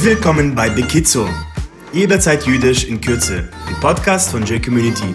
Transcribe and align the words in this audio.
Willkommen 0.00 0.54
bei 0.54 0.70
Bekizo. 0.70 1.28
Jederzeit 1.92 2.46
jüdisch 2.46 2.84
in 2.84 3.00
Kürze. 3.00 3.48
Ein 3.66 3.74
Podcast 3.80 4.30
von 4.30 4.44
J-Community. 4.44 5.12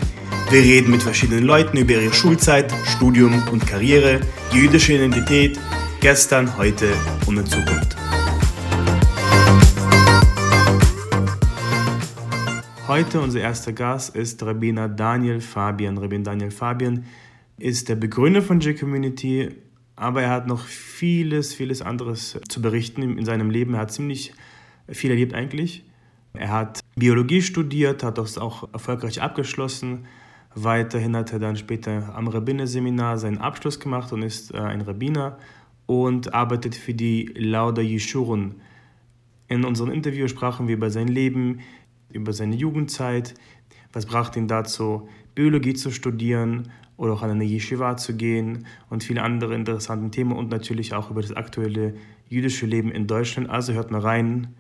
Wir 0.50 0.62
reden 0.62 0.92
mit 0.92 1.02
verschiedenen 1.02 1.46
Leuten 1.46 1.78
über 1.78 1.94
ihre 1.94 2.12
Schulzeit, 2.14 2.70
Studium 2.84 3.48
und 3.48 3.66
Karriere, 3.66 4.20
die 4.52 4.58
jüdische 4.58 4.92
Identität, 4.92 5.58
gestern, 6.02 6.58
heute 6.58 6.94
und 7.28 7.38
in 7.38 7.46
Zukunft. 7.46 7.96
Heute 12.86 13.22
unser 13.22 13.40
erster 13.40 13.72
Gast 13.72 14.14
ist 14.18 14.44
Rabbiner 14.44 14.90
Daniel 14.90 15.40
Fabian. 15.40 15.98
Rabbiner 15.98 16.26
Daniel 16.26 16.52
Fabian 16.52 17.06
ist 17.58 17.88
der 17.88 17.96
Begründer 17.96 18.42
von 18.42 18.60
J-Community, 18.60 19.50
aber 19.96 20.24
er 20.24 20.30
hat 20.32 20.48
noch 20.48 20.66
vieles, 20.66 21.54
vieles 21.54 21.82
anderes 21.82 22.38
zu 22.50 22.62
berichten 22.62 23.18
in 23.18 23.24
seinem 23.24 23.50
Leben. 23.50 23.76
Er 23.76 23.80
hat 23.80 23.94
ziemlich 23.94 24.34
viel 24.90 25.12
erlebt 25.12 25.34
eigentlich. 25.34 25.84
Er 26.34 26.52
hat 26.52 26.80
Biologie 26.96 27.42
studiert, 27.42 28.04
hat 28.04 28.18
das 28.18 28.38
auch 28.38 28.72
erfolgreich 28.74 29.22
abgeschlossen. 29.22 30.06
Weiterhin 30.56 31.16
hat 31.16 31.32
er 31.34 31.40
dann 31.40 31.56
später 31.56 32.16
am 32.16 32.28
Rabbinerseminar 32.28 33.18
seinen 33.18 33.38
Abschluss 33.38 33.80
gemacht 33.80 34.12
und 34.14 34.24
ist 34.24 34.54
äh, 34.54 34.58
ein 34.58 34.82
Rabbiner 34.82 35.38
und 35.86 36.34
arbeitet 36.34 36.76
für 36.76 36.94
die 36.94 37.26
Lauda 37.36 37.82
Yeshurun. 37.82 38.56
In 39.48 39.66
unserem 39.66 39.92
Interview 39.92 40.28
sprachen 40.28 40.68
wir 40.68 40.76
über 40.76 40.90
sein 40.90 41.08
Leben, 41.08 41.60
über 42.12 42.34
seine 42.34 42.56
Jugendzeit, 42.56 43.36
was 43.92 44.06
brachte 44.06 44.40
ihn 44.40 44.48
dazu, 44.48 45.08
Biologie 45.36 45.74
zu 45.74 45.92
studieren 45.92 46.72
oder 46.98 47.14
auch 47.14 47.22
an 47.22 47.32
eine 47.32 47.44
Yeshiva 47.44 47.98
zu 47.98 48.16
gehen 48.16 48.66
und 48.90 49.04
viele 49.04 49.22
andere 49.22 49.56
interessante 49.56 50.10
Themen 50.12 50.32
und 50.32 50.50
natürlich 50.50 50.94
auch 50.94 51.12
über 51.12 51.22
das 51.22 51.34
aktuelle 51.34 51.96
jüdische 52.30 52.66
Leben 52.66 52.92
in 52.92 53.08
Deutschland. 53.08 53.50
Also 53.50 53.74
hört 53.74 53.92
mal 53.92 54.02
rein 54.02 54.56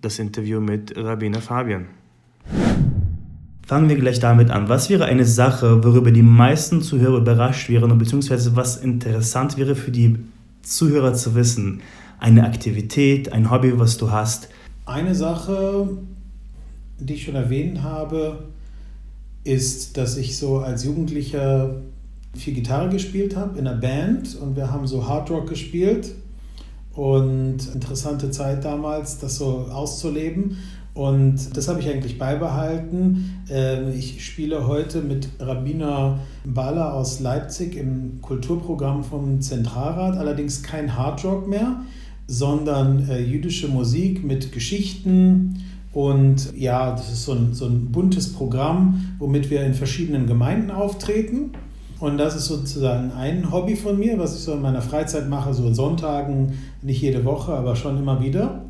das 0.00 0.18
Interview 0.18 0.60
mit 0.60 0.96
Rabbiner 0.96 1.40
Fabian. 1.40 1.86
Fangen 3.66 3.88
wir 3.88 3.96
gleich 3.96 4.18
damit 4.18 4.50
an. 4.50 4.68
Was 4.68 4.88
wäre 4.88 5.04
eine 5.04 5.26
Sache, 5.26 5.84
worüber 5.84 6.10
die 6.10 6.22
meisten 6.22 6.80
Zuhörer 6.80 7.18
überrascht 7.18 7.68
wären, 7.68 7.98
beziehungsweise 7.98 8.56
was 8.56 8.78
interessant 8.78 9.58
wäre 9.58 9.74
für 9.74 9.90
die 9.90 10.16
Zuhörer 10.62 11.12
zu 11.14 11.34
wissen? 11.34 11.82
Eine 12.18 12.44
Aktivität, 12.44 13.32
ein 13.32 13.50
Hobby, 13.50 13.78
was 13.78 13.98
du 13.98 14.10
hast? 14.10 14.48
Eine 14.86 15.14
Sache, 15.14 15.88
die 16.98 17.14
ich 17.14 17.24
schon 17.24 17.34
erwähnt 17.34 17.82
habe, 17.82 18.44
ist, 19.44 19.96
dass 19.96 20.16
ich 20.16 20.36
so 20.38 20.60
als 20.60 20.84
Jugendlicher 20.84 21.76
viel 22.34 22.54
Gitarre 22.54 22.88
gespielt 22.88 23.36
habe 23.36 23.58
in 23.58 23.66
einer 23.66 23.76
Band 23.76 24.36
und 24.36 24.56
wir 24.56 24.70
haben 24.70 24.86
so 24.86 25.06
Hard 25.06 25.30
Rock 25.30 25.48
gespielt 25.48 26.14
und 26.98 27.58
interessante 27.74 28.32
Zeit 28.32 28.64
damals, 28.64 29.20
das 29.20 29.36
so 29.36 29.68
auszuleben. 29.70 30.58
Und 30.94 31.56
das 31.56 31.68
habe 31.68 31.78
ich 31.78 31.88
eigentlich 31.88 32.18
beibehalten. 32.18 33.44
Ähm, 33.48 33.92
ich 33.96 34.24
spiele 34.24 34.66
heute 34.66 35.02
mit 35.02 35.28
Rabbiner 35.38 36.18
Bala 36.44 36.90
aus 36.90 37.20
Leipzig 37.20 37.76
im 37.76 38.20
Kulturprogramm 38.20 39.04
vom 39.04 39.40
Zentralrat, 39.40 40.16
allerdings 40.16 40.64
kein 40.64 40.96
Hardrock 40.96 41.46
mehr, 41.46 41.82
sondern 42.26 43.08
äh, 43.08 43.20
jüdische 43.20 43.68
Musik 43.68 44.24
mit 44.24 44.50
Geschichten. 44.50 45.62
Und 45.92 46.52
ja, 46.56 46.90
das 46.90 47.12
ist 47.12 47.26
so 47.26 47.32
ein, 47.32 47.54
so 47.54 47.66
ein 47.66 47.92
buntes 47.92 48.32
Programm, 48.32 49.14
womit 49.20 49.50
wir 49.50 49.64
in 49.64 49.74
verschiedenen 49.74 50.26
Gemeinden 50.26 50.72
auftreten. 50.72 51.52
Und 52.00 52.18
das 52.18 52.36
ist 52.36 52.46
sozusagen 52.46 53.12
ein 53.12 53.50
Hobby 53.50 53.74
von 53.74 53.98
mir, 53.98 54.18
was 54.18 54.36
ich 54.36 54.42
so 54.42 54.52
in 54.52 54.62
meiner 54.62 54.82
Freizeit 54.82 55.28
mache, 55.28 55.52
so 55.52 55.66
in 55.66 55.74
Sonntagen, 55.74 56.58
nicht 56.82 57.02
jede 57.02 57.24
Woche, 57.24 57.52
aber 57.52 57.74
schon 57.74 57.98
immer 57.98 58.22
wieder. 58.22 58.62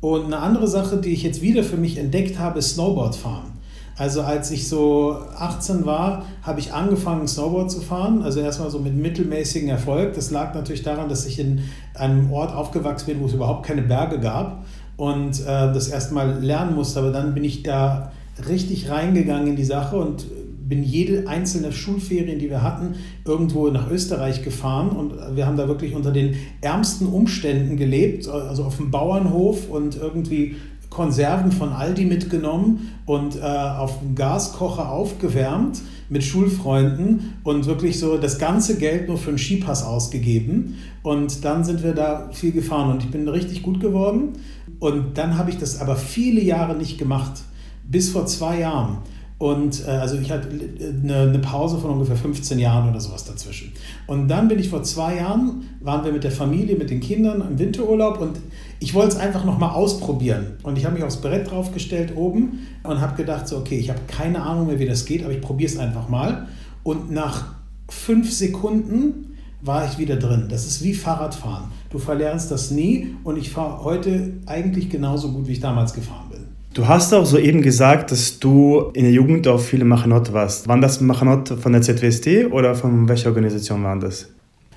Und 0.00 0.26
eine 0.26 0.38
andere 0.38 0.66
Sache, 0.66 0.98
die 0.98 1.10
ich 1.10 1.22
jetzt 1.22 1.40
wieder 1.40 1.62
für 1.62 1.76
mich 1.76 1.96
entdeckt 1.96 2.38
habe, 2.38 2.58
ist 2.58 2.74
Snowboard 2.74 3.14
fahren. 3.16 3.52
Also 3.96 4.22
als 4.22 4.50
ich 4.50 4.68
so 4.68 5.16
18 5.38 5.86
war, 5.86 6.24
habe 6.42 6.60
ich 6.60 6.72
angefangen, 6.72 7.28
Snowboard 7.28 7.70
zu 7.70 7.80
fahren. 7.80 8.22
Also 8.22 8.40
erstmal 8.40 8.70
so 8.70 8.78
mit 8.78 8.96
mittelmäßigem 8.96 9.68
Erfolg. 9.68 10.14
Das 10.14 10.30
lag 10.30 10.54
natürlich 10.54 10.82
daran, 10.82 11.08
dass 11.08 11.24
ich 11.26 11.38
in 11.38 11.60
einem 11.94 12.32
Ort 12.32 12.54
aufgewachsen 12.54 13.06
bin, 13.06 13.20
wo 13.20 13.26
es 13.26 13.34
überhaupt 13.34 13.64
keine 13.64 13.82
Berge 13.82 14.18
gab 14.18 14.64
und 14.96 15.40
äh, 15.40 15.44
das 15.44 15.88
erstmal 15.88 16.42
lernen 16.42 16.74
musste. 16.74 17.00
Aber 17.00 17.12
dann 17.12 17.34
bin 17.34 17.44
ich 17.44 17.62
da 17.62 18.12
richtig 18.48 18.90
reingegangen 18.90 19.48
in 19.48 19.56
die 19.56 19.64
Sache 19.64 19.96
und 19.96 20.24
bin 20.72 20.84
jede 20.84 21.28
einzelne 21.28 21.70
Schulferien, 21.70 22.38
die 22.38 22.48
wir 22.48 22.62
hatten, 22.62 22.94
irgendwo 23.26 23.68
nach 23.68 23.90
Österreich 23.90 24.42
gefahren 24.42 24.88
und 24.88 25.12
wir 25.36 25.44
haben 25.44 25.58
da 25.58 25.68
wirklich 25.68 25.94
unter 25.94 26.12
den 26.12 26.34
ärmsten 26.62 27.08
Umständen 27.08 27.76
gelebt, 27.76 28.26
also 28.26 28.64
auf 28.64 28.78
dem 28.78 28.90
Bauernhof 28.90 29.68
und 29.68 29.96
irgendwie 29.96 30.56
Konserven 30.88 31.52
von 31.52 31.74
Aldi 31.74 32.06
mitgenommen 32.06 32.90
und 33.04 33.36
äh, 33.36 33.40
auf 33.42 33.98
dem 33.98 34.14
Gaskocher 34.14 34.90
aufgewärmt 34.90 35.82
mit 36.08 36.24
Schulfreunden 36.24 37.34
und 37.44 37.66
wirklich 37.66 37.98
so 37.98 38.16
das 38.16 38.38
ganze 38.38 38.78
Geld 38.78 39.08
nur 39.08 39.18
für 39.18 39.28
einen 39.28 39.38
Skipass 39.38 39.84
ausgegeben. 39.84 40.78
Und 41.02 41.44
dann 41.44 41.64
sind 41.64 41.82
wir 41.82 41.92
da 41.92 42.30
viel 42.32 42.52
gefahren 42.52 42.92
und 42.92 43.04
ich 43.04 43.10
bin 43.10 43.28
richtig 43.28 43.62
gut 43.62 43.78
geworden. 43.78 44.38
Und 44.80 45.18
dann 45.18 45.36
habe 45.36 45.50
ich 45.50 45.58
das 45.58 45.82
aber 45.82 45.96
viele 45.96 46.40
Jahre 46.42 46.74
nicht 46.74 46.96
gemacht, 46.96 47.42
bis 47.86 48.08
vor 48.08 48.24
zwei 48.24 48.60
Jahren. 48.60 49.00
Und 49.42 49.88
äh, 49.88 49.90
also 49.90 50.16
ich 50.18 50.30
hatte 50.30 50.46
eine, 50.50 51.16
eine, 51.22 51.38
Pause 51.40 51.78
von 51.78 51.90
ungefähr 51.90 52.14
15 52.14 52.60
Jahren 52.60 52.88
oder 52.88 53.00
sowas 53.00 53.24
dazwischen. 53.24 53.72
Und 54.06 54.28
dann 54.28 54.46
bin 54.46 54.60
ich 54.60 54.68
vor 54.68 54.84
zwei 54.84 55.16
Jahren, 55.16 55.64
waren 55.80 56.04
wir 56.04 56.12
mit 56.12 56.22
der 56.22 56.30
Familie, 56.30 56.76
mit 56.76 56.90
den 56.90 57.00
Kindern 57.00 57.40
im 57.40 57.58
Winterurlaub 57.58 58.20
und 58.20 58.38
ich 58.78 58.94
wollte 58.94 59.16
es 59.16 59.16
einfach 59.16 59.44
nochmal 59.44 59.70
ausprobieren. 59.70 60.58
Und 60.62 60.78
ich 60.78 60.84
habe 60.84 60.94
mich 60.94 61.02
aufs 61.02 61.16
Brett 61.16 61.50
draufgestellt 61.50 62.16
oben 62.16 62.68
und 62.84 63.00
habe 63.00 63.16
gedacht, 63.16 63.48
so, 63.48 63.56
okay, 63.56 63.76
ich 63.76 63.90
habe 63.90 63.98
keine 64.06 64.42
Ahnung 64.42 64.68
mehr, 64.68 64.78
wie 64.78 64.86
das 64.86 65.06
geht, 65.06 65.24
aber 65.24 65.32
ich 65.32 65.40
probiere 65.40 65.72
es 65.72 65.76
einfach 65.76 66.08
mal. 66.08 66.46
Und 66.84 67.10
nach 67.10 67.46
fünf 67.88 68.30
Sekunden 68.30 69.38
war 69.60 69.90
ich 69.90 69.98
wieder 69.98 70.14
drin. 70.14 70.46
Das 70.50 70.68
ist 70.68 70.84
wie 70.84 70.94
Fahrradfahren. 70.94 71.64
Du 71.90 71.98
verlernst 71.98 72.52
das 72.52 72.70
nie 72.70 73.16
und 73.24 73.36
ich 73.38 73.50
fahre 73.50 73.82
heute 73.82 74.34
eigentlich 74.46 74.88
genauso 74.88 75.32
gut, 75.32 75.48
wie 75.48 75.52
ich 75.54 75.60
damals 75.60 75.94
gefahren 75.94 76.28
bin. 76.30 76.41
Du 76.74 76.88
hast 76.88 77.12
auch 77.12 77.26
soeben 77.26 77.60
gesagt, 77.60 78.12
dass 78.12 78.38
du 78.38 78.90
in 78.94 79.04
der 79.04 79.12
Jugend 79.12 79.46
auf 79.46 79.66
viele 79.66 79.84
Machanot 79.84 80.32
warst. 80.32 80.68
Waren 80.68 80.80
das 80.80 81.02
Machanot 81.02 81.50
von 81.50 81.72
der 81.72 81.82
ZWST 81.82 82.50
oder 82.50 82.74
von 82.74 83.08
welcher 83.08 83.28
Organisation 83.28 83.84
waren 83.84 84.00
das? 84.00 84.30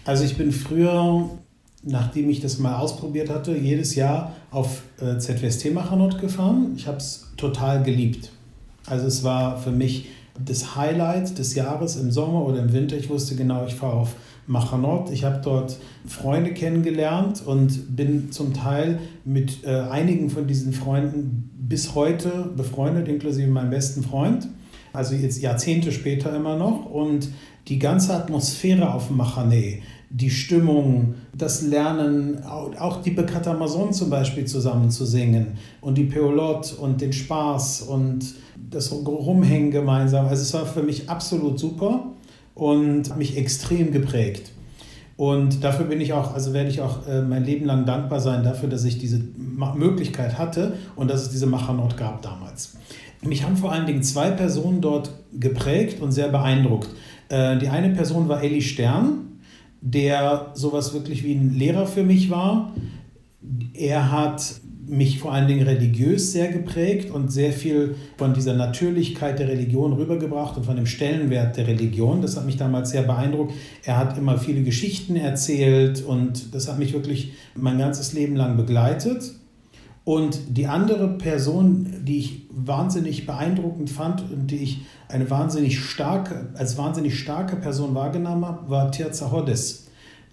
Also 0.03 0.25
ich 0.25 0.35
bin 0.35 0.51
früher, 0.51 1.29
nachdem 1.83 2.29
ich 2.29 2.41
das 2.41 2.59
mal 2.59 2.75
ausprobiert 2.75 3.29
hatte, 3.29 3.56
jedes 3.56 3.95
Jahr 3.95 4.33
auf 4.51 4.81
äh, 5.00 5.17
ZWST 5.17 5.73
Machanot 5.73 6.19
gefahren. 6.19 6.73
Ich 6.75 6.85
habe 6.85 6.97
es 6.97 7.31
total 7.38 7.81
geliebt. 7.81 8.29
Also 8.88 9.07
es 9.07 9.23
war 9.23 9.57
für 9.57 9.72
mich 9.72 10.09
das 10.44 10.75
Highlight 10.75 11.38
des 11.38 11.56
Jahres 11.56 11.96
im 11.96 12.12
Sommer 12.12 12.46
oder 12.46 12.59
im 12.59 12.73
Winter. 12.73 12.97
Ich 12.97 13.09
wusste 13.09 13.35
genau, 13.35 13.66
ich 13.66 13.75
fahre 13.75 13.94
auf 13.94 14.16
Machanot. 14.47 15.09
Ich 15.12 15.23
habe 15.23 15.40
dort 15.44 15.78
Freunde 16.06 16.53
kennengelernt 16.53 17.44
und 17.46 17.96
bin 17.96 18.31
zum 18.31 18.53
Teil 18.53 19.00
mit 19.24 19.63
äh, 19.63 19.69
einigen 19.69 20.29
von 20.29 20.47
diesen 20.47 20.74
Freunden 20.74 21.50
bis 21.57 21.95
heute 21.95 22.51
befreundet, 22.56 23.07
inklusive 23.07 23.50
meinem 23.50 23.72
besten 23.72 24.03
Freund. 24.03 24.47
Also 24.94 25.16
jetzt 25.16 25.41
Jahrzehnte 25.41 25.91
später 25.91 26.35
immer 26.35 26.57
noch. 26.57 26.85
Und 26.85 27.29
die 27.67 27.79
ganze 27.79 28.13
Atmosphäre 28.13 28.93
auf 28.93 29.07
dem 29.07 29.17
Machane, 29.17 29.79
die 30.09 30.29
Stimmung, 30.29 31.15
das 31.35 31.61
Lernen, 31.63 32.43
auch 32.43 33.01
die 33.01 33.11
Bekatamason 33.11 33.91
zum 33.91 34.09
Beispiel 34.09 34.45
zusammen 34.45 34.91
zu 34.91 35.05
singen 35.05 35.57
und 35.81 35.97
die 35.97 36.05
Peolot 36.05 36.73
und 36.79 37.01
den 37.01 37.11
Spaß 37.11 37.83
und 37.83 38.35
das 38.69 38.91
Rumhängen 38.91 39.71
gemeinsam. 39.71 40.27
Also 40.27 40.43
es 40.43 40.53
war 40.53 40.65
für 40.65 40.83
mich 40.83 41.09
absolut 41.09 41.59
super 41.59 42.05
und 42.53 43.17
mich 43.17 43.37
extrem 43.37 43.91
geprägt. 43.91 44.51
Und 45.17 45.63
dafür 45.63 45.85
bin 45.85 46.01
ich 46.01 46.13
auch, 46.13 46.33
also 46.33 46.53
werde 46.53 46.69
ich 46.69 46.81
auch 46.81 47.07
äh, 47.07 47.21
mein 47.21 47.45
Leben 47.45 47.65
lang 47.65 47.85
dankbar 47.85 48.19
sein 48.19 48.43
dafür, 48.43 48.67
dass 48.67 48.83
ich 48.83 48.97
diese 48.97 49.21
Möglichkeit 49.75 50.38
hatte 50.38 50.73
und 50.95 51.09
dass 51.09 51.21
es 51.21 51.29
diese 51.29 51.45
Machanot 51.45 51.95
gab 51.95 52.21
damals. 52.21 52.75
Mich 53.25 53.44
haben 53.44 53.57
vor 53.57 53.72
allen 53.72 53.86
Dingen 53.86 54.04
zwei 54.04 54.31
Personen 54.31 54.81
dort 54.81 55.12
geprägt 55.33 56.01
und 56.01 56.12
sehr 56.12 56.30
beeindruckt. 56.30 56.89
Äh, 57.30 57.57
die 57.57 57.69
eine 57.69 57.89
Person 57.89 58.27
war 58.30 58.44
Elli 58.44 58.62
Stern, 58.62 59.39
der 59.81 60.51
sowas 60.54 60.94
wirklich 60.94 61.24
wie 61.24 61.33
ein 61.33 61.54
Lehrer 61.54 61.88
für 61.88 62.04
mich 62.04 62.30
war. 62.30 62.74
Er 63.74 64.12
hat 64.12 64.62
mich 64.88 65.19
vor 65.19 65.33
allen 65.33 65.48
Dingen 65.48 65.63
religiös 65.63 66.31
sehr 66.31 66.51
geprägt 66.51 67.12
und 67.12 67.31
sehr 67.31 67.51
viel 67.51 67.95
von 68.18 68.33
dieser 68.33 68.54
Natürlichkeit 68.54 69.39
der 69.39 69.48
Religion 69.48 69.94
rübergebracht 69.94 70.57
und 70.57 70.66
von 70.66 70.75
dem 70.75 70.86
Stellenwert 70.86 71.57
der 71.57 71.68
Religion. 71.68 72.21
Das 72.21 72.38
hat 72.38 72.45
mich 72.45 72.57
damals 72.57 72.92
sehr 72.92 73.04
beeindruckt. 73.04 73.54
Er 73.83 73.98
hat 73.98 74.18
immer 74.18 74.38
viele 74.38 74.62
Geschichten 74.62 75.16
erzählt 75.16 76.04
und 76.04 76.54
das 76.54 76.68
hat 76.68 76.80
mich 76.80 76.94
wirklich 76.94 77.33
mein 77.56 77.78
ganzes 77.78 78.13
Leben 78.13 78.36
lang 78.36 78.57
begleitet. 78.57 79.33
Und 80.06 80.40
die 80.57 80.68
andere 80.68 81.10
Person, 81.18 81.88
die 82.04 82.19
ich 82.19 82.48
wahnsinnig 82.52 83.25
beeindruckend 83.25 83.90
fand 83.90 84.22
und 84.31 84.52
die 84.52 84.57
ich 84.57 84.86
eine 85.10 85.30
wahnsinnig 85.30 85.80
starke, 85.80 86.50
als 86.54 86.78
wahnsinnig 86.78 87.19
starke 87.19 87.57
Person 87.57 87.96
wahrgenommen 87.96 88.46
habe, 88.46 88.69
war 88.69 88.92
Tirza 88.92 89.31
Hoddes 89.31 89.86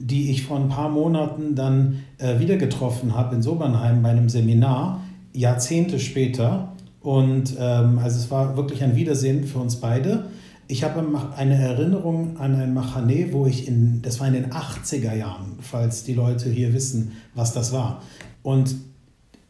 die 0.02 0.30
ich 0.30 0.42
vor 0.42 0.58
ein 0.58 0.68
paar 0.68 0.88
Monaten 0.88 1.54
dann 1.54 2.02
äh, 2.18 2.40
wieder 2.40 2.56
getroffen 2.56 3.14
habe 3.14 3.36
in 3.36 3.42
Sobernheim 3.42 4.02
bei 4.02 4.10
einem 4.10 4.28
Seminar, 4.28 5.00
Jahrzehnte 5.32 6.00
später. 6.00 6.72
Und 7.00 7.54
ähm, 7.58 7.98
also 7.98 8.18
es 8.18 8.30
war 8.30 8.56
wirklich 8.56 8.82
ein 8.82 8.96
Wiedersehen 8.96 9.44
für 9.44 9.58
uns 9.58 9.76
beide. 9.76 10.24
Ich 10.66 10.84
habe 10.84 11.04
eine 11.36 11.54
Erinnerung 11.54 12.38
an 12.38 12.54
ein 12.54 12.74
Machane, 12.74 13.28
wo 13.32 13.46
ich 13.46 13.68
in, 13.68 14.02
das 14.02 14.20
war 14.20 14.26
in 14.26 14.34
den 14.34 14.50
80er 14.50 15.14
Jahren, 15.14 15.58
falls 15.60 16.04
die 16.04 16.14
Leute 16.14 16.48
hier 16.48 16.72
wissen, 16.72 17.12
was 17.34 17.52
das 17.52 17.72
war. 17.72 18.02
Und 18.42 18.74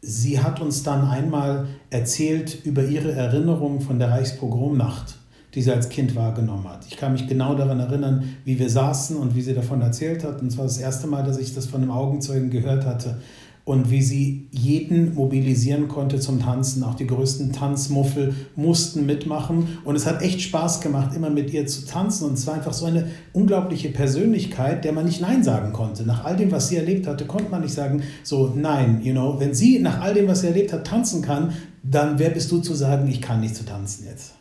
sie 0.03 0.39
hat 0.41 0.61
uns 0.61 0.83
dann 0.83 1.07
einmal 1.07 1.67
erzählt 1.89 2.65
über 2.65 2.83
ihre 2.83 3.13
Erinnerung 3.13 3.79
von 3.79 3.99
der 3.99 4.11
Reichspogromnacht, 4.11 5.15
die 5.55 5.61
sie 5.61 5.71
als 5.71 5.87
Kind 5.89 6.15
wahrgenommen 6.15 6.67
hat. 6.67 6.85
Ich 6.87 6.97
kann 6.97 7.13
mich 7.13 7.27
genau 7.27 7.55
daran 7.55 7.79
erinnern, 7.79 8.35
wie 8.43 8.59
wir 8.59 8.69
saßen 8.69 9.15
und 9.15 9.33
wie 9.33 9.41
sie 9.41 9.53
davon 9.53 9.81
erzählt 9.81 10.23
hat. 10.23 10.41
Und 10.41 10.47
es 10.47 10.57
war 10.57 10.65
das 10.65 10.77
erste 10.77 11.07
Mal, 11.07 11.23
dass 11.23 11.37
ich 11.37 11.55
das 11.55 11.67
von 11.67 11.81
einem 11.81 11.91
Augenzeugen 11.91 12.49
gehört 12.49 12.85
hatte 12.85 13.17
und 13.65 13.89
wie 13.89 14.01
sie 14.01 14.47
jeden 14.51 15.15
mobilisieren 15.15 15.87
konnte 15.87 16.19
zum 16.19 16.41
Tanzen. 16.41 16.83
Auch 16.83 16.95
die 16.95 17.07
größten 17.07 17.53
Tanzmuffel 17.53 18.35
mussten 18.55 19.05
mitmachen 19.05 19.79
und 19.85 19.95
es 19.95 20.05
hat 20.05 20.21
echt 20.21 20.41
Spaß 20.41 20.81
gemacht, 20.81 21.15
immer 21.15 21.29
mit 21.29 21.53
ihr 21.53 21.65
zu 21.65 21.85
tanzen 21.85 22.27
und 22.27 22.33
es 22.33 22.45
war 22.45 22.55
einfach 22.55 22.73
so 22.73 22.85
eine 22.85 23.07
unglaubliche 23.31 23.89
Persönlichkeit, 23.89 24.83
der 24.83 24.91
man 24.91 25.05
nicht 25.05 25.21
Nein 25.21 25.43
sagen 25.43 25.71
konnte. 25.71 26.03
Nach 26.03 26.25
all 26.25 26.35
dem, 26.35 26.51
was 26.51 26.67
sie 26.67 26.75
erlebt 26.75 27.07
hatte, 27.07 27.25
konnte 27.25 27.51
man 27.51 27.61
nicht 27.61 27.73
sagen, 27.73 28.03
so 28.23 28.51
nein, 28.53 28.99
you 29.01 29.13
know, 29.13 29.39
wenn 29.39 29.53
sie 29.53 29.79
nach 29.79 30.01
all 30.01 30.13
dem, 30.13 30.27
was 30.27 30.41
sie 30.41 30.47
erlebt 30.47 30.73
hat, 30.73 30.85
tanzen 30.85 31.21
kann, 31.21 31.53
dann 31.83 32.19
wer 32.19 32.31
bist 32.31 32.51
du 32.51 32.59
zu 32.59 32.73
sagen, 32.73 33.07
ich 33.09 33.21
kann 33.21 33.39
nicht 33.39 33.55
zu 33.55 33.65
tanzen 33.65 34.07
jetzt? 34.09 34.33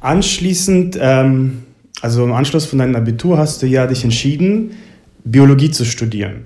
Anschließend, 0.00 0.98
ähm, 1.00 1.62
also 2.02 2.24
im 2.24 2.32
Anschluss 2.32 2.66
von 2.66 2.80
deinem 2.80 2.96
Abitur 2.96 3.38
hast 3.38 3.62
du 3.62 3.66
ja 3.66 3.86
dich 3.86 4.02
entschieden, 4.02 4.72
Biologie 5.24 5.70
zu 5.70 5.84
studieren. 5.84 6.44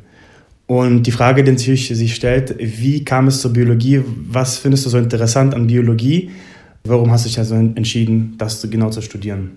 Und 0.70 1.02
die 1.02 1.11
Frage, 1.11 1.43
die 1.43 1.56
sich 1.56 2.14
stellt, 2.14 2.55
wie 2.61 3.02
kam 3.02 3.26
es 3.26 3.40
zur 3.40 3.52
Biologie? 3.52 4.02
Was 4.28 4.56
findest 4.56 4.87
du 4.87 4.90
so 4.90 4.99
interessant 4.99 5.52
an 5.52 5.67
Biologie? 5.67 6.31
Warum 6.84 7.11
hast 7.11 7.25
du 7.25 7.28
dich 7.28 7.40
also 7.40 7.56
entschieden, 7.56 8.37
das 8.38 8.64
genau 8.70 8.88
zu 8.88 9.02
studieren? 9.02 9.50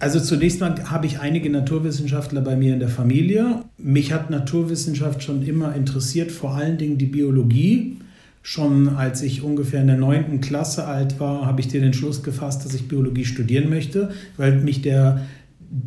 Also 0.00 0.20
zunächst 0.20 0.60
mal 0.60 0.74
habe 0.90 1.06
ich 1.06 1.20
einige 1.20 1.48
Naturwissenschaftler 1.48 2.42
bei 2.42 2.56
mir 2.56 2.74
in 2.74 2.78
der 2.78 2.90
Familie. 2.90 3.64
Mich 3.78 4.12
hat 4.12 4.28
Naturwissenschaft 4.28 5.22
schon 5.22 5.42
immer 5.42 5.74
interessiert, 5.74 6.30
vor 6.30 6.54
allen 6.54 6.76
Dingen 6.76 6.98
die 6.98 7.06
Biologie. 7.06 7.96
Schon 8.42 8.96
als 8.96 9.22
ich 9.22 9.42
ungefähr 9.42 9.80
in 9.80 9.86
der 9.86 9.96
neunten 9.96 10.42
Klasse 10.42 10.84
alt 10.84 11.18
war, 11.20 11.46
habe 11.46 11.62
ich 11.62 11.68
den 11.68 11.94
Schluss 11.94 12.22
gefasst, 12.22 12.66
dass 12.66 12.74
ich 12.74 12.86
Biologie 12.86 13.24
studieren 13.24 13.70
möchte, 13.70 14.10
weil 14.36 14.60
mich 14.60 14.82
der 14.82 15.22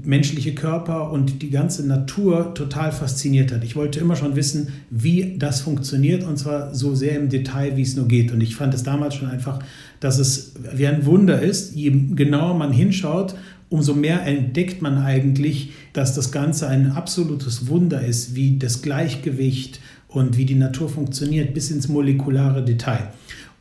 menschliche 0.03 0.53
Körper 0.53 1.11
und 1.11 1.41
die 1.41 1.49
ganze 1.49 1.85
Natur 1.87 2.53
total 2.53 2.91
fasziniert 2.91 3.51
hat. 3.51 3.63
Ich 3.63 3.75
wollte 3.75 3.99
immer 3.99 4.15
schon 4.15 4.35
wissen, 4.35 4.67
wie 4.91 5.35
das 5.39 5.61
funktioniert 5.61 6.23
und 6.23 6.37
zwar 6.37 6.75
so 6.75 6.93
sehr 6.93 7.15
im 7.15 7.29
Detail, 7.29 7.77
wie 7.77 7.81
es 7.81 7.95
nur 7.95 8.07
geht. 8.07 8.31
Und 8.31 8.41
ich 8.41 8.55
fand 8.55 8.73
es 8.73 8.83
damals 8.83 9.15
schon 9.15 9.29
einfach, 9.29 9.59
dass 9.99 10.19
es 10.19 10.53
wie 10.73 10.85
ein 10.85 11.05
Wunder 11.05 11.41
ist. 11.41 11.75
Je 11.75 11.89
genauer 11.89 12.55
man 12.55 12.71
hinschaut, 12.71 13.35
umso 13.69 13.95
mehr 13.95 14.25
entdeckt 14.27 14.83
man 14.83 14.99
eigentlich, 14.99 15.71
dass 15.93 16.13
das 16.13 16.31
Ganze 16.31 16.67
ein 16.67 16.91
absolutes 16.91 17.67
Wunder 17.67 18.05
ist, 18.05 18.35
wie 18.35 18.59
das 18.59 18.83
Gleichgewicht 18.83 19.79
und 20.09 20.37
wie 20.37 20.45
die 20.45 20.55
Natur 20.55 20.89
funktioniert, 20.89 21.53
bis 21.53 21.71
ins 21.71 21.87
molekulare 21.87 22.63
Detail. 22.63 23.09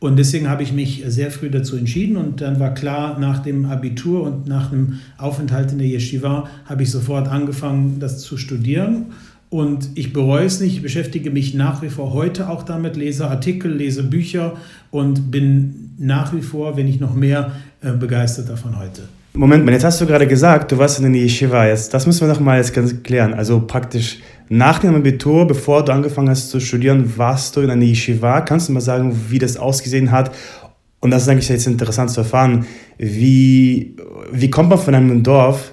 Und 0.01 0.17
deswegen 0.17 0.49
habe 0.49 0.63
ich 0.63 0.73
mich 0.73 1.03
sehr 1.05 1.29
früh 1.29 1.51
dazu 1.51 1.75
entschieden 1.75 2.17
und 2.17 2.41
dann 2.41 2.59
war 2.59 2.73
klar, 2.73 3.19
nach 3.19 3.37
dem 3.37 3.65
Abitur 3.65 4.23
und 4.23 4.47
nach 4.47 4.71
einem 4.71 4.99
Aufenthalt 5.19 5.71
in 5.73 5.77
der 5.77 5.85
Yeshiva 5.85 6.49
habe 6.65 6.81
ich 6.81 6.89
sofort 6.89 7.27
angefangen, 7.27 7.99
das 7.99 8.17
zu 8.17 8.35
studieren. 8.35 9.11
Und 9.51 9.89
ich 9.93 10.11
bereue 10.11 10.45
es 10.45 10.59
nicht, 10.59 10.77
ich 10.77 10.81
beschäftige 10.81 11.29
mich 11.29 11.53
nach 11.53 11.83
wie 11.83 11.89
vor 11.89 12.13
heute 12.13 12.49
auch 12.49 12.63
damit, 12.63 12.95
lese 12.95 13.27
Artikel, 13.27 13.71
lese 13.71 14.01
Bücher 14.01 14.53
und 14.89 15.29
bin 15.29 15.91
nach 15.99 16.33
wie 16.33 16.41
vor, 16.41 16.77
wenn 16.77 16.87
nicht 16.87 16.99
noch 16.99 17.13
mehr, 17.13 17.51
äh, 17.81 17.91
begeistert 17.91 18.49
davon 18.49 18.79
heute. 18.79 19.03
Moment 19.33 19.63
mal, 19.63 19.71
jetzt 19.71 19.85
hast 19.85 20.01
du 20.01 20.07
gerade 20.07 20.25
gesagt, 20.25 20.71
du 20.71 20.79
warst 20.79 20.99
in 20.99 21.13
der 21.13 21.21
Yeshiva. 21.21 21.67
Jetzt, 21.67 21.93
das 21.93 22.07
müssen 22.07 22.21
wir 22.21 22.27
noch 22.27 22.39
mal 22.39 22.57
jetzt 22.57 22.73
ganz 22.73 23.03
klären. 23.03 23.35
Also 23.35 23.61
praktisch 23.61 24.17
nach 24.53 24.79
dem 24.79 24.93
Abitur, 24.95 25.47
bevor 25.47 25.85
du 25.85 25.93
angefangen 25.93 26.29
hast 26.29 26.49
zu 26.49 26.59
studieren, 26.59 27.13
warst 27.15 27.55
du 27.55 27.61
in 27.61 27.69
einer 27.69 27.85
Yeshiva. 27.85 28.41
Kannst 28.41 28.67
du 28.67 28.73
mal 28.73 28.81
sagen, 28.81 29.17
wie 29.29 29.39
das 29.39 29.55
ausgesehen 29.55 30.11
hat? 30.11 30.35
Und 30.99 31.11
das 31.11 31.21
ist 31.21 31.29
eigentlich 31.29 31.47
jetzt 31.47 31.67
interessant 31.67 32.09
zu 32.09 32.19
erfahren. 32.19 32.65
Wie, 32.97 33.95
wie 34.29 34.49
kommt 34.49 34.67
man 34.67 34.77
von 34.77 34.93
einem 34.93 35.23
Dorf 35.23 35.71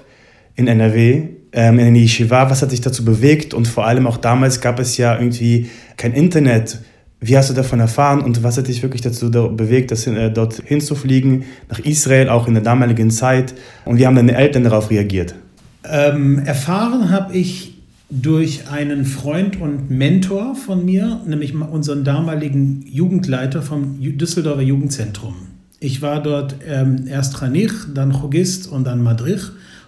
in 0.55 0.67
NRW 0.67 1.23
ähm, 1.51 1.77
in 1.77 1.87
eine 1.87 1.99
Yeshiva? 1.99 2.49
Was 2.49 2.61
hat 2.61 2.71
dich 2.71 2.79
dazu 2.79 3.03
bewegt? 3.03 3.53
Und 3.53 3.67
vor 3.67 3.85
allem 3.85 4.07
auch 4.07 4.15
damals 4.15 4.61
gab 4.61 4.79
es 4.79 4.95
ja 4.95 5.13
irgendwie 5.13 5.69
kein 5.97 6.13
Internet. 6.13 6.79
Wie 7.19 7.35
hast 7.35 7.49
du 7.49 7.53
davon 7.53 7.81
erfahren 7.81 8.21
und 8.21 8.43
was 8.43 8.57
hat 8.57 8.69
dich 8.69 8.81
wirklich 8.81 9.01
dazu 9.01 9.29
bewegt, 9.29 9.91
das, 9.91 10.07
äh, 10.07 10.31
dort 10.31 10.63
hinzufliegen, 10.65 11.43
nach 11.69 11.79
Israel, 11.79 12.29
auch 12.29 12.47
in 12.47 12.53
der 12.53 12.63
damaligen 12.63 13.11
Zeit? 13.11 13.55
Und 13.83 13.97
wie 13.97 14.07
haben 14.07 14.15
deine 14.15 14.35
Eltern 14.35 14.63
darauf 14.63 14.89
reagiert? 14.89 15.35
Ähm, 15.83 16.39
erfahren 16.45 17.11
habe 17.11 17.35
ich 17.35 17.78
durch 18.09 18.67
einen 18.67 19.05
Freund 19.05 19.61
und 19.61 19.91
Mentor 19.91 20.55
von 20.55 20.83
mir, 20.83 21.21
nämlich 21.27 21.53
unseren 21.55 22.03
damaligen 22.03 22.83
Jugendleiter 22.87 23.61
vom 23.61 23.99
Düsseldorfer 23.99 24.61
Jugendzentrum. 24.61 25.35
Ich 25.79 26.01
war 26.01 26.21
dort 26.21 26.55
ähm, 26.67 27.05
erst 27.07 27.35
Tranich, 27.35 27.71
dann 27.93 28.11
Chogist 28.11 28.67
und 28.67 28.85
dann 28.85 29.03
Madrich. 29.03 29.43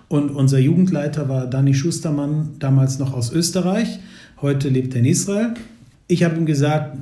Und 0.07 0.29
unser 0.29 0.59
Jugendleiter 0.59 1.29
war 1.29 1.47
Dani 1.47 1.73
Schustermann, 1.73 2.49
damals 2.59 2.99
noch 2.99 3.13
aus 3.13 3.31
Österreich. 3.31 3.99
Heute 4.41 4.69
lebt 4.69 4.93
er 4.93 4.99
in 4.99 5.05
Israel. 5.05 5.53
Ich 6.07 6.23
habe 6.23 6.37
ihm 6.37 6.45
gesagt, 6.45 6.97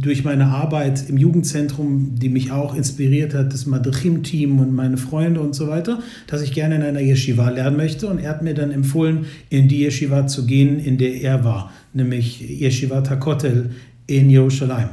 durch 0.00 0.24
meine 0.24 0.46
Arbeit 0.46 1.08
im 1.08 1.16
Jugendzentrum, 1.16 2.14
die 2.14 2.28
mich 2.28 2.52
auch 2.52 2.74
inspiriert 2.74 3.34
hat, 3.34 3.52
das 3.52 3.66
Madrechim-Team 3.66 4.60
und 4.60 4.72
meine 4.72 4.96
Freunde 4.96 5.40
und 5.40 5.54
so 5.54 5.66
weiter, 5.66 6.00
dass 6.26 6.42
ich 6.42 6.52
gerne 6.52 6.76
in 6.76 6.82
einer 6.82 7.00
Yeshiva 7.00 7.50
lernen 7.50 7.76
möchte. 7.76 8.06
Und 8.06 8.18
er 8.18 8.30
hat 8.30 8.42
mir 8.42 8.54
dann 8.54 8.70
empfohlen, 8.70 9.26
in 9.50 9.66
die 9.66 9.84
Yeshiva 9.84 10.26
zu 10.26 10.46
gehen, 10.46 10.78
in 10.78 10.98
der 10.98 11.20
er 11.22 11.44
war, 11.44 11.72
nämlich 11.92 12.40
Yeshiva 12.60 13.00
Takotel 13.00 13.70
in 14.06 14.30
Jerusalem. 14.30 14.90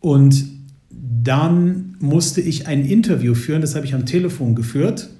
Und 0.00 0.44
dann 0.90 1.96
musste 2.00 2.40
ich 2.40 2.66
ein 2.66 2.84
Interview 2.84 3.34
führen, 3.34 3.60
das 3.60 3.74
habe 3.74 3.86
ich 3.86 3.94
am 3.94 4.06
Telefon 4.06 4.54
geführt, 4.54 5.10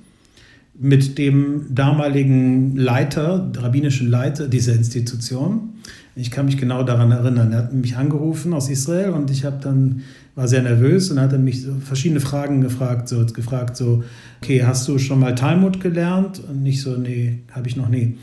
mit 0.79 1.19
dem 1.19 1.67
damaligen 1.71 2.77
Leiter, 2.77 3.53
rabbinischen 3.57 4.09
Leiter 4.09 4.49
dieser 4.49 4.75
Institution. 4.75 5.72
Ich 6.15 6.31
kann 6.31 6.47
mich 6.47 6.59
genau 6.59 6.83
daran 6.83 7.11
erinnern. 7.11 7.53
Er 7.53 7.59
hat 7.59 7.73
mich 7.73 7.97
angerufen 7.97 8.53
aus 8.53 8.69
Israel 8.69 9.11
und 9.11 9.31
ich 9.31 9.45
habe 9.45 9.59
dann 9.63 10.03
war 10.35 10.49
sehr 10.49 10.63
nervös 10.63 11.11
und 11.11 11.21
hat 11.21 11.33
dann 11.33 11.45
mich 11.45 11.63
so 11.63 11.75
verschiedene 11.75 12.21
Fragen 12.21 12.61
gefragt, 12.61 13.09
so 13.09 13.25
gefragt 13.27 13.77
so, 13.77 14.03
okay, 14.41 14.65
hast 14.65 14.89
du 14.89 14.99
schon 14.99 15.21
mal 15.21 15.35
Talmud 15.35 15.81
gelernt? 15.81 16.41
Und 16.49 16.63
nicht 16.63 16.81
so, 16.81 16.97
nee, 16.97 17.41
habe 17.51 17.69
ich 17.69 17.77
noch 17.77 17.89
nie. 17.89 18.17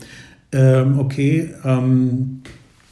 Ähm, 0.52 0.98
okay, 0.98 1.50
ähm, 1.64 2.42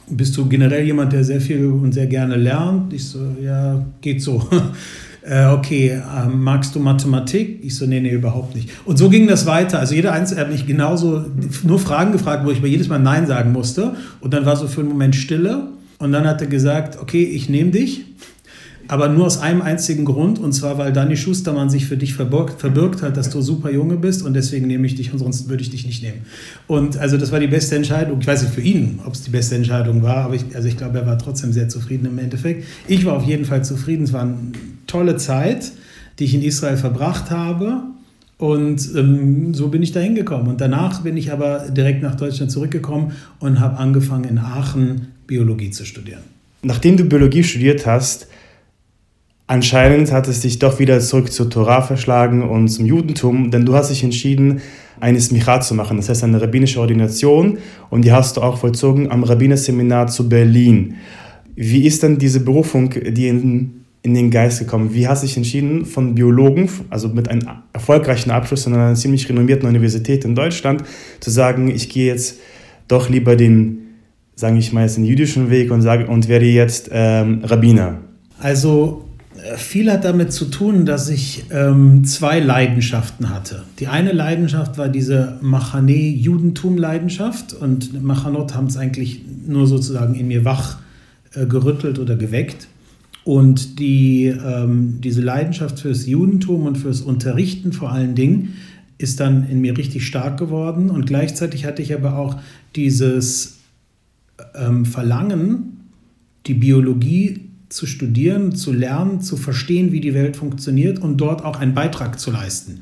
bist 0.09 0.37
du 0.37 0.49
generell 0.49 0.85
jemand, 0.85 1.13
der 1.13 1.25
sehr 1.25 1.41
viel 1.41 1.67
und 1.67 1.93
sehr 1.93 2.07
gerne 2.07 2.37
lernt? 2.37 2.93
Ich 2.93 3.07
so, 3.07 3.37
ja, 3.43 3.85
geht 4.01 4.23
so. 4.23 4.49
äh, 5.29 5.47
okay, 5.47 5.91
äh, 5.91 6.29
magst 6.29 6.75
du 6.75 6.81
Mathematik? 6.81 7.61
Ich 7.63 7.77
so, 7.77 7.87
nee, 7.87 8.01
nee, 8.01 8.11
überhaupt 8.11 8.55
nicht. 8.55 8.71
Und 8.85 8.97
so 8.97 9.11
ging 9.11 9.27
das 9.27 9.45
weiter. 9.47 9.79
Also 9.79 9.95
jeder 9.95 10.13
Einzelne 10.13 10.41
hat 10.41 10.51
mich 10.51 10.67
genauso 10.67 11.25
nur 11.65 11.79
Fragen 11.79 12.13
gefragt, 12.13 12.47
wo 12.47 12.51
ich 12.51 12.63
mir 12.63 12.69
jedes 12.69 12.89
Mal 12.89 12.99
Nein 12.99 13.27
sagen 13.27 13.53
musste. 13.53 13.95
Und 14.21 14.33
dann 14.33 14.47
war 14.47 14.57
so 14.57 14.67
für 14.69 14.81
einen 14.81 14.89
Moment 14.89 15.17
Stille. 15.17 15.69
Und 15.99 16.13
dann 16.13 16.27
hat 16.27 16.41
er 16.41 16.47
gesagt, 16.47 16.99
okay, 17.01 17.25
ich 17.25 17.49
nehme 17.49 17.71
dich. 17.73 18.05
Aber 18.91 19.11
nur 19.11 19.27
aus 19.27 19.39
einem 19.39 19.61
einzigen 19.61 20.07
Grund, 20.07 20.39
und 20.39 20.55
zwar, 20.55 20.79
weil 20.79 20.95
Danny 20.95 21.15
Schustermann 21.15 21.69
sich 21.69 21.85
für 21.85 21.99
dich 21.99 22.15
verbirgt, 22.15 22.59
verbirgt 22.59 23.03
hat, 23.03 23.19
dass 23.19 23.29
du 23.29 23.43
super 23.43 23.71
Junge 23.71 23.97
bist 23.97 24.23
und 24.23 24.33
deswegen 24.33 24.67
nehme 24.67 24.87
ich 24.87 24.95
dich 24.95 25.13
und 25.13 25.19
sonst 25.19 25.51
würde 25.51 25.63
ich 25.63 25.69
dich 25.69 25.87
nicht 25.87 26.03
nehmen. 26.03 26.23
Und 26.67 26.97
also 26.97 27.19
das 27.19 27.31
war 27.31 27.39
die 27.39 27.49
beste 27.49 27.77
Entscheidung. 27.77 28.19
Ich 28.21 28.27
weiß 28.27 28.43
nicht 28.43 28.55
für 28.55 28.63
ihn, 28.63 29.01
ob 29.05 29.13
es 29.13 29.23
die 29.23 29.31
beste 29.31 29.57
Entscheidung 29.57 30.03
war, 30.03 30.25
aber 30.25 30.37
ich, 30.37 30.57
also 30.57 30.69
ich 30.69 30.79
glaube, 30.79 30.99
er 30.99 31.07
war 31.07 31.19
trotzdem 31.19 31.53
sehr 31.53 31.69
zufrieden 31.69 32.07
im 32.07 32.19
Endeffekt. 32.19 32.65
Ich 32.87 33.05
war 33.05 33.15
auf 33.15 33.25
jeden 33.25 33.45
Fall 33.45 33.63
zufrieden. 33.63 34.05
Es 34.05 34.15
war 34.15 34.23
eine 34.23 34.37
tolle 34.87 35.19
Zeit, 35.19 35.71
die 36.19 36.25
ich 36.25 36.35
in 36.35 36.43
Israel 36.43 36.79
verbracht 36.79 37.31
habe. 37.31 37.83
Und 38.39 38.89
ähm, 38.97 39.53
so 39.53 39.69
bin 39.69 39.83
ich 39.83 39.93
da 39.93 40.01
hingekommen. 40.01 40.49
Und 40.49 40.61
danach 40.63 41.03
bin 41.03 41.17
ich 41.17 41.31
aber 41.31 41.69
direkt 41.71 42.03
nach 42.03 42.15
Deutschland 42.15 42.51
zurückgekommen 42.51 43.13
und 43.41 43.61
habe 43.61 43.77
angefangen 43.77 44.25
in 44.25 44.39
Aachen 44.39 45.09
Biologie 45.27 45.73
zu 45.73 45.85
studieren. 45.85 46.23
Nachdem 46.63 46.97
du 46.97 47.05
Biologie 47.05 47.45
studiert 47.45 47.85
hast, 47.85 48.29
Anscheinend 49.51 50.13
hat 50.13 50.29
es 50.29 50.41
dich 50.41 50.59
doch 50.59 50.79
wieder 50.79 51.01
zurück 51.01 51.33
zur 51.33 51.49
Torah 51.49 51.81
verschlagen 51.81 52.43
und 52.43 52.69
zum 52.69 52.85
Judentum, 52.85 53.51
denn 53.51 53.65
du 53.65 53.75
hast 53.75 53.91
dich 53.91 54.05
entschieden, 54.05 54.61
eine 55.01 55.19
Smicha 55.19 55.63
zu 55.63 55.75
machen, 55.75 55.97
das 55.97 56.11
heißt 56.11 56.23
eine 56.23 56.39
rabbinische 56.39 56.79
Ordination 56.79 57.57
und 57.89 58.05
die 58.05 58.13
hast 58.13 58.37
du 58.37 58.43
auch 58.43 58.59
vollzogen 58.59 59.11
am 59.11 59.25
Rabbinerseminar 59.25 60.09
zu 60.09 60.29
Berlin. 60.29 60.97
Wie 61.57 61.87
ist 61.87 62.03
denn 62.03 62.19
diese 62.19 62.41
Berufung 62.41 62.91
dir 62.91 63.31
in, 63.31 63.85
in 64.03 64.13
den 64.13 64.31
Geist 64.31 64.59
gekommen? 64.59 64.93
Wie 64.93 65.09
hast 65.09 65.23
du 65.23 65.27
dich 65.27 65.39
entschieden, 65.39 65.87
von 65.87 66.15
Biologen, 66.15 66.69
also 66.91 67.09
mit 67.09 67.31
einem 67.31 67.49
erfolgreichen 67.73 68.31
Abschluss 68.31 68.67
an 68.67 68.75
einer 68.75 68.95
ziemlich 68.97 69.27
renommierten 69.31 69.67
Universität 69.67 70.27
in 70.27 70.35
Deutschland, 70.35 70.85
zu 71.21 71.31
sagen, 71.31 71.71
ich 71.71 71.89
gehe 71.89 72.07
jetzt 72.07 72.39
doch 72.87 73.09
lieber 73.09 73.35
den, 73.35 73.79
sage 74.37 74.59
ich 74.59 74.75
mal, 74.75 74.87
den 74.87 75.07
jüdischen 75.07 75.49
Weg 75.49 75.71
und, 75.71 75.81
sage, 75.81 76.07
und 76.07 76.29
werde 76.29 76.45
jetzt 76.45 76.91
ähm, 76.93 77.41
Rabbiner? 77.45 78.01
Also 78.41 79.08
viel 79.57 79.91
hat 79.91 80.05
damit 80.05 80.33
zu 80.33 80.45
tun, 80.47 80.87
dass 80.87 81.09
ich 81.09 81.45
ähm, 81.51 82.05
zwei 82.05 82.41
Leidenschaften 82.41 83.31
hatte. 83.31 83.63
Die 83.79 83.87
eine 83.87 84.13
Leidenschaft 84.13 84.77
war 84.79 84.89
diese 84.89 85.39
Machane-Judentum-Leidenschaft 85.43 87.55
und 87.55 88.03
Machanot 88.03 88.55
haben 88.55 88.67
es 88.67 88.77
eigentlich 88.77 89.23
nur 89.47 89.67
sozusagen 89.67 90.15
in 90.15 90.29
mir 90.29 90.45
wach 90.45 90.79
äh, 91.35 91.47
gerüttelt 91.47 91.99
oder 91.99 92.17
geweckt. 92.17 92.69
Und 93.25 93.79
die, 93.79 94.27
ähm, 94.27 95.01
diese 95.03 95.21
Leidenschaft 95.21 95.81
fürs 95.81 96.07
Judentum 96.07 96.67
und 96.67 96.79
fürs 96.79 97.03
Unterrichten 97.03 97.73
vor 97.73 97.93
allen 97.93 98.15
Dingen 98.15 98.55
ist 98.97 99.21
dann 99.21 99.47
in 99.49 99.61
mir 99.61 99.77
richtig 99.77 100.07
stark 100.07 100.39
geworden. 100.39 100.91
Und 100.91 101.07
gleichzeitig 101.07 101.67
hatte 101.67 101.83
ich 101.83 101.95
aber 101.95 102.17
auch 102.17 102.37
dieses 102.75 103.59
ähm, 104.55 104.87
Verlangen, 104.87 105.81
die 106.47 106.55
Biologie 106.55 107.48
zu 107.69 107.87
studieren, 107.87 108.55
zu 108.55 108.73
lernen, 108.73 109.21
zu 109.21 109.37
verstehen, 109.37 109.93
wie 109.93 110.01
die 110.01 110.15
Welt 110.15 110.37
funktioniert 110.37 110.99
und 110.99 111.19
dort 111.19 111.45
auch 111.45 111.61
einen 111.61 111.75
Beitrag 111.75 112.19
zu 112.19 112.31
leisten. 112.31 112.81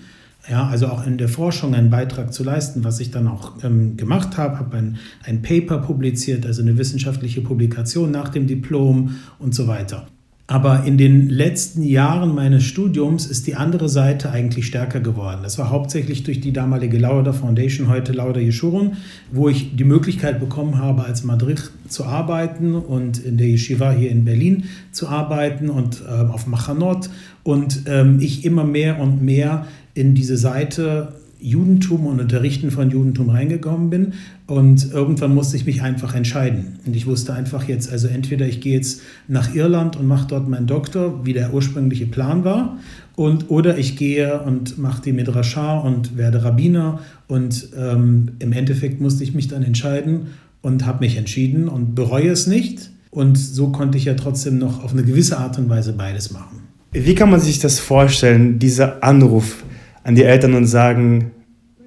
Ja, 0.48 0.68
also 0.68 0.86
auch 0.86 1.04
in 1.04 1.18
der 1.18 1.28
Forschung 1.28 1.74
einen 1.74 1.90
Beitrag 1.90 2.32
zu 2.32 2.44
leisten, 2.44 2.84
was 2.84 3.00
ich 3.00 3.10
dann 3.10 3.26
auch 3.26 3.64
ähm, 3.64 3.96
gemacht 3.96 4.36
habe, 4.36 4.58
habe 4.58 4.76
ein, 4.76 4.98
ein 5.24 5.42
Paper 5.42 5.78
publiziert, 5.78 6.46
also 6.46 6.62
eine 6.62 6.78
wissenschaftliche 6.78 7.40
Publikation 7.40 8.12
nach 8.12 8.28
dem 8.28 8.46
Diplom 8.46 9.16
und 9.40 9.56
so 9.56 9.66
weiter. 9.66 10.06
Aber 10.48 10.84
in 10.84 10.96
den 10.96 11.28
letzten 11.28 11.82
Jahren 11.82 12.32
meines 12.32 12.62
Studiums 12.62 13.26
ist 13.26 13.48
die 13.48 13.56
andere 13.56 13.88
Seite 13.88 14.30
eigentlich 14.30 14.66
stärker 14.66 15.00
geworden. 15.00 15.40
Das 15.42 15.58
war 15.58 15.70
hauptsächlich 15.70 16.22
durch 16.22 16.40
die 16.40 16.52
damalige 16.52 16.98
Lauder 16.98 17.32
Foundation, 17.32 17.88
heute 17.88 18.12
Lauder 18.12 18.40
Yeshurun, 18.40 18.96
wo 19.32 19.48
ich 19.48 19.74
die 19.74 19.82
Möglichkeit 19.82 20.38
bekommen 20.38 20.78
habe, 20.78 21.02
als 21.02 21.24
Madrid 21.24 21.72
zu 21.88 22.04
arbeiten 22.04 22.76
und 22.76 23.18
in 23.18 23.38
der 23.38 23.48
Yeshiva 23.48 23.90
hier 23.90 24.10
in 24.10 24.24
Berlin 24.24 24.64
zu 24.92 25.08
arbeiten 25.08 25.68
und 25.68 26.02
äh, 26.06 26.10
auf 26.10 26.46
Machanot. 26.46 27.10
Und 27.42 27.82
ähm, 27.86 28.18
ich 28.20 28.44
immer 28.44 28.62
mehr 28.62 29.00
und 29.00 29.22
mehr 29.22 29.66
in 29.94 30.14
diese 30.14 30.36
Seite 30.36 31.14
Judentum 31.40 32.06
und 32.06 32.20
Unterrichten 32.20 32.70
von 32.70 32.90
Judentum 32.90 33.30
reingekommen 33.30 33.90
bin. 33.90 34.12
Und 34.46 34.92
irgendwann 34.92 35.34
musste 35.34 35.56
ich 35.56 35.66
mich 35.66 35.82
einfach 35.82 36.14
entscheiden. 36.14 36.78
Und 36.86 36.96
ich 36.96 37.06
wusste 37.06 37.34
einfach 37.34 37.68
jetzt, 37.68 37.90
also 37.90 38.08
entweder 38.08 38.46
ich 38.46 38.60
gehe 38.60 38.74
jetzt 38.74 39.02
nach 39.28 39.54
Irland 39.54 39.96
und 39.96 40.06
mache 40.06 40.26
dort 40.28 40.48
meinen 40.48 40.66
Doktor, 40.66 41.24
wie 41.24 41.32
der 41.32 41.52
ursprüngliche 41.52 42.06
Plan 42.06 42.44
war, 42.44 42.78
und, 43.16 43.50
oder 43.50 43.78
ich 43.78 43.96
gehe 43.96 44.42
und 44.42 44.78
mache 44.78 45.02
die 45.02 45.12
Midrascha 45.12 45.78
und 45.78 46.18
werde 46.18 46.44
Rabbiner. 46.44 47.00
Und 47.28 47.70
ähm, 47.76 48.32
im 48.38 48.52
Endeffekt 48.52 49.00
musste 49.00 49.24
ich 49.24 49.34
mich 49.34 49.48
dann 49.48 49.62
entscheiden 49.62 50.28
und 50.60 50.84
habe 50.84 51.00
mich 51.00 51.16
entschieden 51.16 51.68
und 51.68 51.94
bereue 51.94 52.28
es 52.28 52.46
nicht. 52.46 52.90
Und 53.10 53.38
so 53.38 53.72
konnte 53.72 53.96
ich 53.96 54.04
ja 54.04 54.14
trotzdem 54.14 54.58
noch 54.58 54.84
auf 54.84 54.92
eine 54.92 55.02
gewisse 55.02 55.38
Art 55.38 55.58
und 55.58 55.70
Weise 55.70 55.94
beides 55.94 56.30
machen. 56.30 56.60
Wie 56.92 57.14
kann 57.14 57.30
man 57.30 57.40
sich 57.40 57.58
das 57.58 57.78
vorstellen, 57.78 58.58
dieser 58.58 59.02
Anruf? 59.02 59.64
An 60.06 60.14
die 60.14 60.22
Eltern 60.22 60.54
und 60.54 60.66
sagen, 60.66 61.32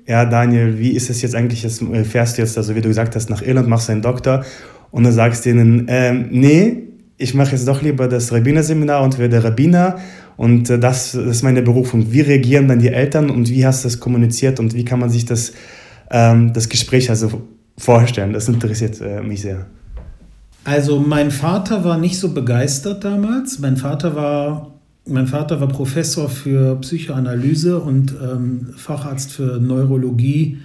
ja, 0.05 0.25
Daniel, 0.25 0.77
wie 0.77 0.89
ist 0.89 1.09
es 1.09 1.21
jetzt 1.21 1.35
eigentlich, 1.35 1.63
jetzt 1.63 1.81
äh, 1.81 2.03
fährst 2.03 2.37
du 2.37 2.41
jetzt, 2.41 2.57
also 2.57 2.75
wie 2.75 2.81
du 2.81 2.89
gesagt 2.89 3.15
hast, 3.15 3.29
nach 3.29 3.41
Irland, 3.41 3.69
machst 3.69 3.89
einen 3.89 4.01
Doktor 4.01 4.43
und 4.91 5.05
dann 5.05 5.13
sagst 5.13 5.45
du 5.45 5.51
ihnen, 5.51 5.85
ähm, 5.87 6.27
nee, 6.29 6.83
ich 7.17 7.33
mache 7.33 7.51
jetzt 7.51 7.65
doch 7.65 7.81
lieber 7.81 8.09
das 8.09 8.33
Rabbinerseminar 8.33 9.03
und 9.03 9.17
werde 9.19 9.41
Rabbiner 9.41 9.99
und 10.35 10.69
äh, 10.69 10.77
das, 10.77 11.13
das 11.13 11.25
ist 11.25 11.43
meine 11.43 11.61
Berufung. 11.61 12.11
Wie 12.11 12.19
reagieren 12.19 12.67
dann 12.67 12.79
die 12.79 12.89
Eltern 12.89 13.29
und 13.29 13.49
wie 13.49 13.65
hast 13.65 13.85
du 13.85 13.87
das 13.87 14.01
kommuniziert 14.01 14.59
und 14.59 14.73
wie 14.73 14.83
kann 14.83 14.99
man 14.99 15.09
sich 15.09 15.23
das, 15.23 15.53
ähm, 16.11 16.51
das 16.51 16.67
Gespräch 16.67 17.09
also 17.09 17.41
vorstellen? 17.77 18.33
Das 18.33 18.49
interessiert 18.49 18.99
äh, 18.99 19.21
mich 19.21 19.43
sehr. 19.43 19.65
Also 20.65 20.99
mein 20.99 21.31
Vater 21.31 21.85
war 21.85 21.97
nicht 21.97 22.19
so 22.19 22.33
begeistert 22.33 23.05
damals. 23.05 23.59
Mein 23.59 23.77
Vater 23.77 24.13
war 24.13 24.78
mein 25.09 25.27
Vater 25.27 25.59
war 25.59 25.67
Professor 25.67 26.29
für 26.29 26.75
Psychoanalyse 26.77 27.79
und 27.79 28.13
ähm, 28.21 28.67
Facharzt 28.75 29.31
für 29.31 29.59
Neurologie 29.59 30.59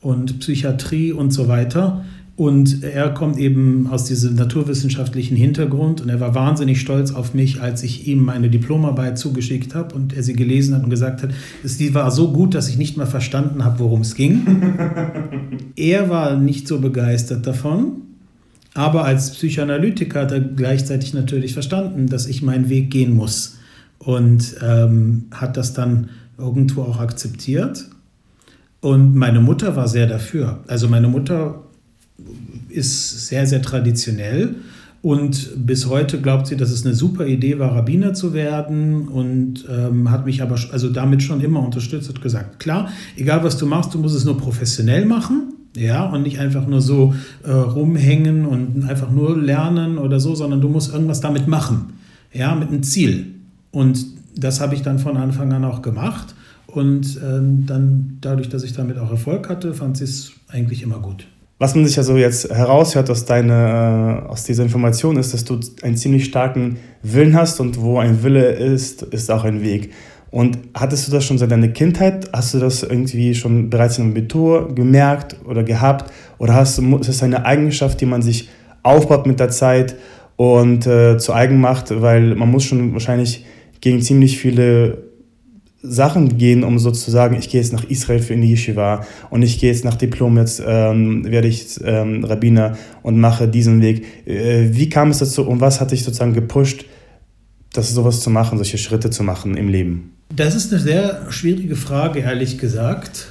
und 0.00 0.40
Psychiatrie 0.40 1.12
und 1.12 1.32
so 1.32 1.48
weiter. 1.48 2.04
Und 2.36 2.82
er 2.82 3.10
kommt 3.10 3.38
eben 3.38 3.86
aus 3.88 4.04
diesem 4.04 4.34
naturwissenschaftlichen 4.34 5.36
Hintergrund 5.36 6.00
und 6.00 6.08
er 6.08 6.20
war 6.20 6.34
wahnsinnig 6.34 6.80
stolz 6.80 7.12
auf 7.12 7.34
mich, 7.34 7.60
als 7.60 7.82
ich 7.82 8.08
ihm 8.08 8.24
meine 8.24 8.48
Diplomarbeit 8.48 9.18
zugeschickt 9.18 9.74
habe 9.74 9.94
und 9.94 10.16
er 10.16 10.22
sie 10.22 10.32
gelesen 10.32 10.74
hat 10.74 10.84
und 10.84 10.88
gesagt 10.88 11.22
hat, 11.22 11.30
die 11.62 11.94
war 11.94 12.10
so 12.10 12.32
gut, 12.32 12.54
dass 12.54 12.70
ich 12.70 12.78
nicht 12.78 12.96
mal 12.96 13.06
verstanden 13.06 13.62
habe, 13.62 13.78
worum 13.80 14.00
es 14.00 14.14
ging. 14.14 14.40
er 15.76 16.08
war 16.08 16.36
nicht 16.36 16.66
so 16.66 16.80
begeistert 16.80 17.46
davon, 17.46 18.02
aber 18.72 19.04
als 19.04 19.32
Psychoanalytiker 19.32 20.22
hat 20.22 20.32
er 20.32 20.40
gleichzeitig 20.40 21.12
natürlich 21.12 21.52
verstanden, 21.52 22.06
dass 22.06 22.26
ich 22.26 22.40
meinen 22.40 22.70
Weg 22.70 22.90
gehen 22.90 23.14
muss 23.14 23.59
und 24.00 24.56
ähm, 24.62 25.26
hat 25.30 25.56
das 25.56 25.72
dann 25.72 26.10
irgendwo 26.36 26.82
auch 26.82 26.98
akzeptiert. 26.98 27.88
Und 28.80 29.14
meine 29.14 29.40
Mutter 29.40 29.76
war 29.76 29.86
sehr 29.86 30.06
dafür. 30.06 30.60
Also 30.66 30.88
meine 30.88 31.06
Mutter 31.06 31.62
ist 32.68 33.28
sehr, 33.28 33.46
sehr 33.46 33.62
traditionell 33.62 34.56
und 35.02 35.66
bis 35.66 35.88
heute 35.88 36.20
glaubt 36.20 36.46
sie, 36.46 36.56
dass 36.56 36.70
es 36.70 36.84
eine 36.84 36.94
super 36.94 37.26
Idee 37.26 37.58
war, 37.58 37.74
Rabbiner 37.74 38.12
zu 38.12 38.34
werden 38.34 39.08
und 39.08 39.64
ähm, 39.70 40.10
hat 40.10 40.26
mich 40.26 40.42
aber 40.42 40.58
also 40.72 40.90
damit 40.90 41.22
schon 41.22 41.40
immer 41.40 41.64
unterstützt 41.64 42.10
und 42.10 42.20
gesagt, 42.20 42.60
klar, 42.60 42.90
egal 43.16 43.42
was 43.42 43.56
du 43.56 43.66
machst, 43.66 43.94
du 43.94 43.98
musst 43.98 44.14
es 44.14 44.24
nur 44.24 44.36
professionell 44.36 45.06
machen. 45.06 45.54
Ja, 45.76 46.04
und 46.06 46.22
nicht 46.22 46.40
einfach 46.40 46.66
nur 46.66 46.80
so 46.80 47.14
äh, 47.44 47.52
rumhängen 47.52 48.44
und 48.44 48.82
einfach 48.88 49.08
nur 49.12 49.38
lernen 49.38 49.98
oder 49.98 50.18
so, 50.18 50.34
sondern 50.34 50.60
du 50.60 50.68
musst 50.68 50.92
irgendwas 50.92 51.20
damit 51.20 51.46
machen. 51.46 51.92
Ja, 52.32 52.56
mit 52.56 52.68
einem 52.68 52.82
Ziel. 52.82 53.36
Und 53.72 54.04
das 54.36 54.60
habe 54.60 54.74
ich 54.74 54.82
dann 54.82 54.98
von 54.98 55.16
Anfang 55.16 55.52
an 55.52 55.64
auch 55.64 55.82
gemacht. 55.82 56.34
Und 56.66 57.20
ähm, 57.22 57.64
dann 57.66 58.18
dadurch, 58.20 58.48
dass 58.48 58.62
ich 58.62 58.72
damit 58.72 58.98
auch 58.98 59.10
Erfolg 59.10 59.48
hatte, 59.48 59.74
fand 59.74 59.96
sie 59.96 60.04
es 60.04 60.32
eigentlich 60.48 60.82
immer 60.82 60.98
gut. 60.98 61.26
Was 61.58 61.74
man 61.74 61.84
sich 61.84 61.98
also 61.98 62.16
jetzt 62.16 62.48
heraushört 62.48 63.10
aus, 63.10 63.26
deine, 63.26 64.22
aus 64.28 64.44
dieser 64.44 64.62
Information 64.62 65.18
ist, 65.18 65.34
dass 65.34 65.44
du 65.44 65.60
einen 65.82 65.96
ziemlich 65.96 66.24
starken 66.24 66.78
Willen 67.02 67.36
hast 67.36 67.60
und 67.60 67.80
wo 67.80 67.98
ein 67.98 68.22
Wille 68.22 68.52
ist, 68.52 69.02
ist 69.02 69.30
auch 69.30 69.44
ein 69.44 69.60
Weg. 69.60 69.92
Und 70.30 70.58
hattest 70.74 71.08
du 71.08 71.12
das 71.12 71.24
schon 71.24 71.38
seit 71.38 71.50
deiner 71.50 71.68
Kindheit? 71.68 72.30
Hast 72.32 72.54
du 72.54 72.60
das 72.60 72.82
irgendwie 72.82 73.34
schon 73.34 73.68
bereits 73.68 73.98
im 73.98 74.12
Abitur 74.12 74.74
gemerkt 74.74 75.36
oder 75.44 75.64
gehabt? 75.64 76.10
Oder 76.38 76.54
hast 76.54 76.78
ist 76.78 77.08
das 77.08 77.22
eine 77.22 77.44
Eigenschaft, 77.44 78.00
die 78.00 78.06
man 78.06 78.22
sich 78.22 78.48
aufbaut 78.82 79.26
mit 79.26 79.40
der 79.40 79.50
Zeit 79.50 79.96
und 80.36 80.86
äh, 80.86 81.18
zu 81.18 81.34
eigen 81.34 81.60
macht? 81.60 81.90
Weil 82.00 82.36
man 82.36 82.50
muss 82.50 82.64
schon 82.64 82.92
wahrscheinlich 82.92 83.44
gegen 83.80 84.02
ziemlich 84.02 84.38
viele 84.38 85.10
Sachen 85.82 86.36
gehen, 86.36 86.62
um 86.62 86.78
sozusagen, 86.78 87.36
ich 87.36 87.48
gehe 87.48 87.60
jetzt 87.60 87.72
nach 87.72 87.84
Israel 87.84 88.20
für 88.20 88.36
die 88.36 88.52
Yeshiva 88.52 89.06
und 89.30 89.42
ich 89.42 89.58
gehe 89.58 89.70
jetzt 89.70 89.84
nach 89.84 89.94
Diplom, 89.94 90.36
jetzt 90.36 90.62
ähm, 90.64 91.24
werde 91.24 91.48
ich 91.48 91.80
ähm, 91.82 92.22
Rabbiner 92.24 92.76
und 93.02 93.18
mache 93.18 93.48
diesen 93.48 93.80
Weg. 93.80 94.04
Äh, 94.26 94.68
wie 94.72 94.90
kam 94.90 95.10
es 95.10 95.18
dazu 95.18 95.46
und 95.46 95.60
was 95.60 95.80
hat 95.80 95.92
dich 95.92 96.04
sozusagen 96.04 96.34
gepusht, 96.34 96.84
das 97.72 97.94
sowas 97.94 98.20
zu 98.20 98.28
machen, 98.28 98.58
solche 98.58 98.76
Schritte 98.76 99.10
zu 99.10 99.22
machen 99.22 99.56
im 99.56 99.68
Leben? 99.68 100.12
Das 100.34 100.54
ist 100.54 100.70
eine 100.72 100.82
sehr 100.82 101.26
schwierige 101.30 101.76
Frage, 101.76 102.20
ehrlich 102.20 102.58
gesagt. 102.58 103.28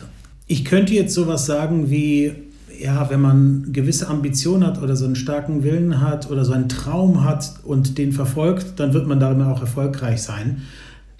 Ich 0.48 0.66
könnte 0.66 0.96
jetzt 0.96 1.14
sowas 1.14 1.46
sagen 1.46 1.92
wie, 1.92 2.34
ja, 2.80 3.10
wenn 3.10 3.22
man 3.22 3.74
gewisse 3.74 4.08
Ambitionen 4.08 4.66
hat 4.66 4.82
oder 4.82 4.96
so 4.96 5.06
einen 5.06 5.16
starken 5.16 5.64
Willen 5.64 6.02
hat 6.02 6.32
oder 6.32 6.46
so 6.46 6.54
einen 6.54 6.70
Traum 6.70 7.24
hat 7.24 7.56
und 7.64 7.98
den 7.98 8.14
verfolgt, 8.14 8.80
dann 8.80 8.94
wird 8.94 9.08
man 9.08 9.20
darin 9.20 9.42
auch 9.42 9.62
erfolgreich 9.62 10.22
sein. 10.22 10.62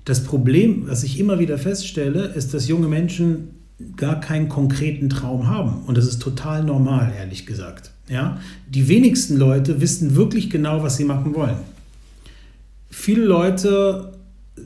Das 0.06 0.24
Problem, 0.24 0.88
was 0.88 1.04
ich 1.04 1.20
immer 1.20 1.40
wieder 1.40 1.58
feststelle, 1.58 2.24
ist, 2.28 2.54
dass 2.54 2.68
junge 2.68 2.88
Menschen 2.88 3.50
gar 3.98 4.20
keinen 4.20 4.50
konkreten 4.50 5.10
Traum 5.10 5.48
haben. 5.48 5.84
Und 5.86 5.98
das 5.98 6.06
ist 6.06 6.22
total 6.22 6.64
normal, 6.64 7.12
ehrlich 7.18 7.46
gesagt. 7.46 7.92
Ja? 8.08 8.40
Die 8.68 8.88
wenigsten 8.88 9.38
Leute 9.38 9.82
wissen 9.82 10.16
wirklich 10.16 10.50
genau, 10.50 10.82
was 10.84 10.98
sie 10.98 11.06
machen 11.06 11.36
wollen. 11.36 11.58
Viele 12.90 13.26
Leute 13.26 14.14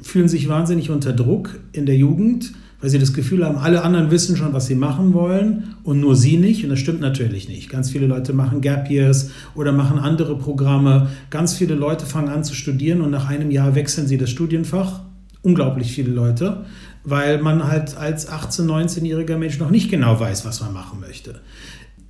fühlen 0.01 0.27
sich 0.27 0.47
wahnsinnig 0.47 0.89
unter 0.89 1.13
Druck 1.13 1.59
in 1.71 1.85
der 1.85 1.97
Jugend 1.97 2.53
weil 2.83 2.89
sie 2.89 2.99
das 2.99 3.13
Gefühl 3.13 3.45
haben, 3.45 3.55
alle 3.55 3.81
anderen 3.81 4.11
wissen 4.11 4.35
schon, 4.35 4.51
was 4.51 4.65
sie 4.65 4.75
machen 4.75 5.13
wollen 5.13 5.75
und 5.85 6.01
nur 6.01 6.17
sie 6.17 6.35
nicht. 6.35 6.65
Und 6.65 6.69
das 6.69 6.79
stimmt 6.79 6.99
natürlich 6.99 7.47
nicht. 7.47 7.69
Ganz 7.69 7.89
viele 7.89 8.07
Leute 8.07 8.33
machen 8.33 8.59
Gap 8.59 8.89
Years 8.89 9.29
oder 9.55 9.71
machen 9.71 9.97
andere 9.97 10.37
Programme. 10.37 11.07
Ganz 11.29 11.53
viele 11.53 11.75
Leute 11.75 12.05
fangen 12.05 12.27
an 12.27 12.43
zu 12.43 12.53
studieren 12.53 12.99
und 12.99 13.09
nach 13.09 13.29
einem 13.29 13.51
Jahr 13.51 13.73
wechseln 13.73 14.05
sie 14.05 14.17
das 14.17 14.29
Studienfach. 14.29 14.99
Unglaublich 15.43 15.93
viele 15.93 16.11
Leute, 16.11 16.65
weil 17.05 17.41
man 17.41 17.65
halt 17.69 17.95
als 17.95 18.29
18-, 18.29 18.65
19-jähriger 18.65 19.37
Mensch 19.37 19.59
noch 19.59 19.69
nicht 19.69 19.89
genau 19.89 20.19
weiß, 20.19 20.43
was 20.43 20.59
man 20.59 20.73
machen 20.73 20.99
möchte. 20.99 21.35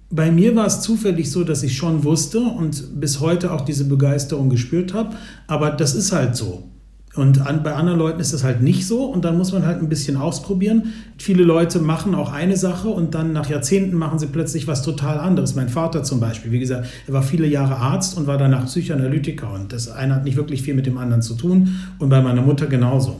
Bei 0.09 0.31
mir 0.31 0.55
war 0.55 0.65
es 0.65 0.81
zufällig 0.81 1.29
so, 1.29 1.43
dass 1.43 1.61
ich 1.61 1.77
schon 1.77 2.03
wusste 2.03 2.39
und 2.39 2.99
bis 2.99 3.19
heute 3.19 3.51
auch 3.51 3.61
diese 3.61 3.85
Begeisterung 3.85 4.49
gespürt 4.49 4.95
habe. 4.95 5.15
Aber 5.45 5.69
das 5.69 5.93
ist 5.93 6.11
halt 6.11 6.35
so. 6.35 6.72
Und 7.15 7.45
an, 7.45 7.61
bei 7.61 7.75
anderen 7.75 7.99
Leuten 7.99 8.19
ist 8.19 8.33
das 8.33 8.43
halt 8.43 8.63
nicht 8.63 8.87
so 8.87 9.05
und 9.05 9.23
dann 9.23 9.37
muss 9.37 9.51
man 9.51 9.67
halt 9.67 9.79
ein 9.79 9.87
bisschen 9.87 10.17
ausprobieren. 10.17 10.93
Viele 11.17 11.43
Leute 11.43 11.77
machen 11.79 12.15
auch 12.15 12.31
eine 12.31 12.57
Sache 12.57 12.87
und 12.87 13.13
dann 13.13 13.33
nach 13.33 13.47
Jahrzehnten 13.47 13.95
machen 13.95 14.17
sie 14.17 14.25
plötzlich 14.25 14.67
was 14.67 14.81
total 14.81 15.19
anderes. 15.19 15.53
Mein 15.53 15.69
Vater 15.69 16.03
zum 16.03 16.19
Beispiel, 16.19 16.51
wie 16.51 16.59
gesagt, 16.59 16.87
er 17.05 17.13
war 17.13 17.21
viele 17.21 17.45
Jahre 17.45 17.75
Arzt 17.75 18.17
und 18.17 18.25
war 18.25 18.39
danach 18.39 18.65
Psychoanalytiker 18.65 19.53
und 19.53 19.73
das 19.73 19.91
eine 19.91 20.15
hat 20.15 20.23
nicht 20.23 20.37
wirklich 20.37 20.63
viel 20.63 20.73
mit 20.73 20.87
dem 20.87 20.97
anderen 20.97 21.21
zu 21.21 21.35
tun 21.35 21.75
und 21.99 22.09
bei 22.09 22.19
meiner 22.19 22.41
Mutter 22.41 22.65
genauso. 22.65 23.19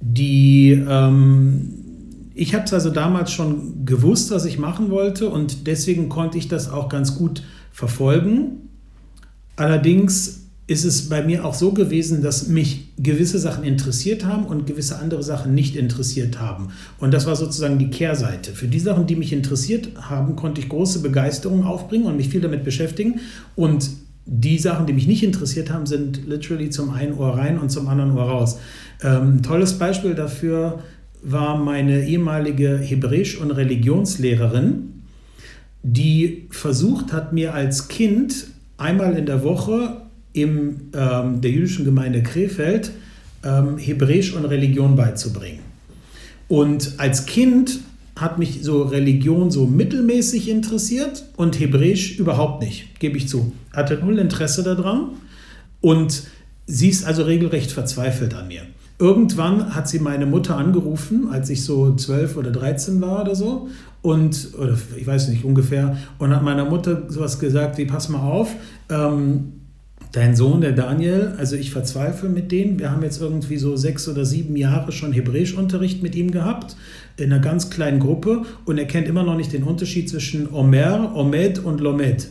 Die, 0.00 0.72
ähm, 0.72 1.70
ich 2.34 2.54
habe 2.54 2.64
es 2.64 2.74
also 2.74 2.90
damals 2.90 3.32
schon 3.32 3.86
gewusst, 3.86 4.30
was 4.32 4.44
ich 4.44 4.58
machen 4.58 4.90
wollte 4.90 5.30
und 5.30 5.66
deswegen 5.66 6.10
konnte 6.10 6.36
ich 6.36 6.48
das 6.48 6.70
auch 6.70 6.90
ganz 6.90 7.16
gut 7.16 7.42
verfolgen. 7.72 8.68
Allerdings 9.56 10.41
ist 10.72 10.84
es 10.84 11.08
bei 11.08 11.22
mir 11.22 11.44
auch 11.44 11.54
so 11.54 11.72
gewesen, 11.72 12.22
dass 12.22 12.48
mich 12.48 12.88
gewisse 12.96 13.38
Sachen 13.38 13.62
interessiert 13.62 14.24
haben 14.24 14.46
und 14.46 14.66
gewisse 14.66 14.98
andere 14.98 15.22
Sachen 15.22 15.54
nicht 15.54 15.76
interessiert 15.76 16.40
haben. 16.40 16.68
Und 16.98 17.12
das 17.12 17.26
war 17.26 17.36
sozusagen 17.36 17.78
die 17.78 17.90
Kehrseite. 17.90 18.52
Für 18.52 18.66
die 18.66 18.80
Sachen, 18.80 19.06
die 19.06 19.14
mich 19.14 19.32
interessiert 19.32 19.90
haben, 20.00 20.34
konnte 20.34 20.60
ich 20.60 20.68
große 20.68 21.00
Begeisterung 21.00 21.64
aufbringen 21.64 22.06
und 22.06 22.16
mich 22.16 22.28
viel 22.30 22.40
damit 22.40 22.64
beschäftigen. 22.64 23.20
Und 23.54 23.90
die 24.24 24.58
Sachen, 24.58 24.86
die 24.86 24.94
mich 24.94 25.06
nicht 25.06 25.22
interessiert 25.22 25.70
haben, 25.70 25.86
sind 25.86 26.26
literally 26.26 26.70
zum 26.70 26.90
einen 26.90 27.14
Ohr 27.14 27.36
rein 27.36 27.58
und 27.58 27.70
zum 27.70 27.88
anderen 27.88 28.12
Ohr 28.16 28.24
raus. 28.24 28.58
Ähm, 29.02 29.42
tolles 29.42 29.78
Beispiel 29.78 30.14
dafür 30.14 30.80
war 31.22 31.58
meine 31.58 32.06
ehemalige 32.06 32.78
Hebräisch- 32.78 33.36
und 33.36 33.50
Religionslehrerin, 33.50 35.02
die 35.82 36.46
versucht 36.50 37.12
hat, 37.12 37.32
mir 37.32 37.54
als 37.54 37.88
Kind 37.88 38.46
einmal 38.76 39.14
in 39.14 39.26
der 39.26 39.44
Woche 39.44 40.02
in 40.32 40.90
ähm, 40.94 41.40
der 41.40 41.50
jüdischen 41.50 41.84
Gemeinde 41.84 42.22
Krefeld 42.22 42.92
ähm, 43.44 43.78
Hebräisch 43.78 44.34
und 44.34 44.44
Religion 44.44 44.96
beizubringen. 44.96 45.60
Und 46.48 46.94
als 46.98 47.26
Kind 47.26 47.80
hat 48.16 48.38
mich 48.38 48.62
so 48.62 48.82
Religion 48.82 49.50
so 49.50 49.66
mittelmäßig 49.66 50.48
interessiert 50.48 51.24
und 51.36 51.58
Hebräisch 51.58 52.18
überhaupt 52.18 52.62
nicht, 52.62 53.00
gebe 53.00 53.16
ich 53.16 53.28
zu. 53.28 53.52
Hatte 53.72 53.98
null 54.02 54.18
Interesse 54.18 54.62
daran 54.62 55.10
und 55.80 56.24
sie 56.66 56.88
ist 56.88 57.04
also 57.04 57.22
regelrecht 57.24 57.72
verzweifelt 57.72 58.34
an 58.34 58.48
mir. 58.48 58.62
Irgendwann 58.98 59.74
hat 59.74 59.88
sie 59.88 59.98
meine 59.98 60.26
Mutter 60.26 60.56
angerufen, 60.56 61.28
als 61.30 61.50
ich 61.50 61.64
so 61.64 61.94
12 61.94 62.36
oder 62.36 62.52
13 62.52 63.00
war 63.00 63.22
oder 63.22 63.34
so, 63.34 63.68
und, 64.00 64.50
oder 64.58 64.76
ich 64.96 65.06
weiß 65.06 65.28
nicht 65.28 65.44
ungefähr, 65.44 65.96
und 66.18 66.34
hat 66.34 66.42
meiner 66.42 66.64
Mutter 66.64 67.04
sowas 67.08 67.38
gesagt 67.38 67.78
wie: 67.78 67.84
Pass 67.84 68.08
mal 68.08 68.20
auf, 68.20 68.54
ähm, 68.90 69.61
Dein 70.12 70.36
Sohn, 70.36 70.60
der 70.60 70.72
Daniel, 70.72 71.32
also 71.38 71.56
ich 71.56 71.70
verzweifle 71.70 72.28
mit 72.28 72.52
denen. 72.52 72.78
Wir 72.78 72.90
haben 72.90 73.02
jetzt 73.02 73.18
irgendwie 73.18 73.56
so 73.56 73.76
sechs 73.76 74.06
oder 74.08 74.26
sieben 74.26 74.56
Jahre 74.56 74.92
schon 74.92 75.10
Hebräischunterricht 75.10 76.02
mit 76.02 76.14
ihm 76.14 76.30
gehabt, 76.30 76.76
in 77.16 77.32
einer 77.32 77.40
ganz 77.40 77.70
kleinen 77.70 77.98
Gruppe. 77.98 78.42
Und 78.66 78.76
er 78.76 78.84
kennt 78.84 79.08
immer 79.08 79.22
noch 79.22 79.36
nicht 79.36 79.54
den 79.54 79.62
Unterschied 79.62 80.10
zwischen 80.10 80.52
Omer, 80.52 81.16
Omed 81.16 81.60
und 81.60 81.80
Lomed. 81.80 82.28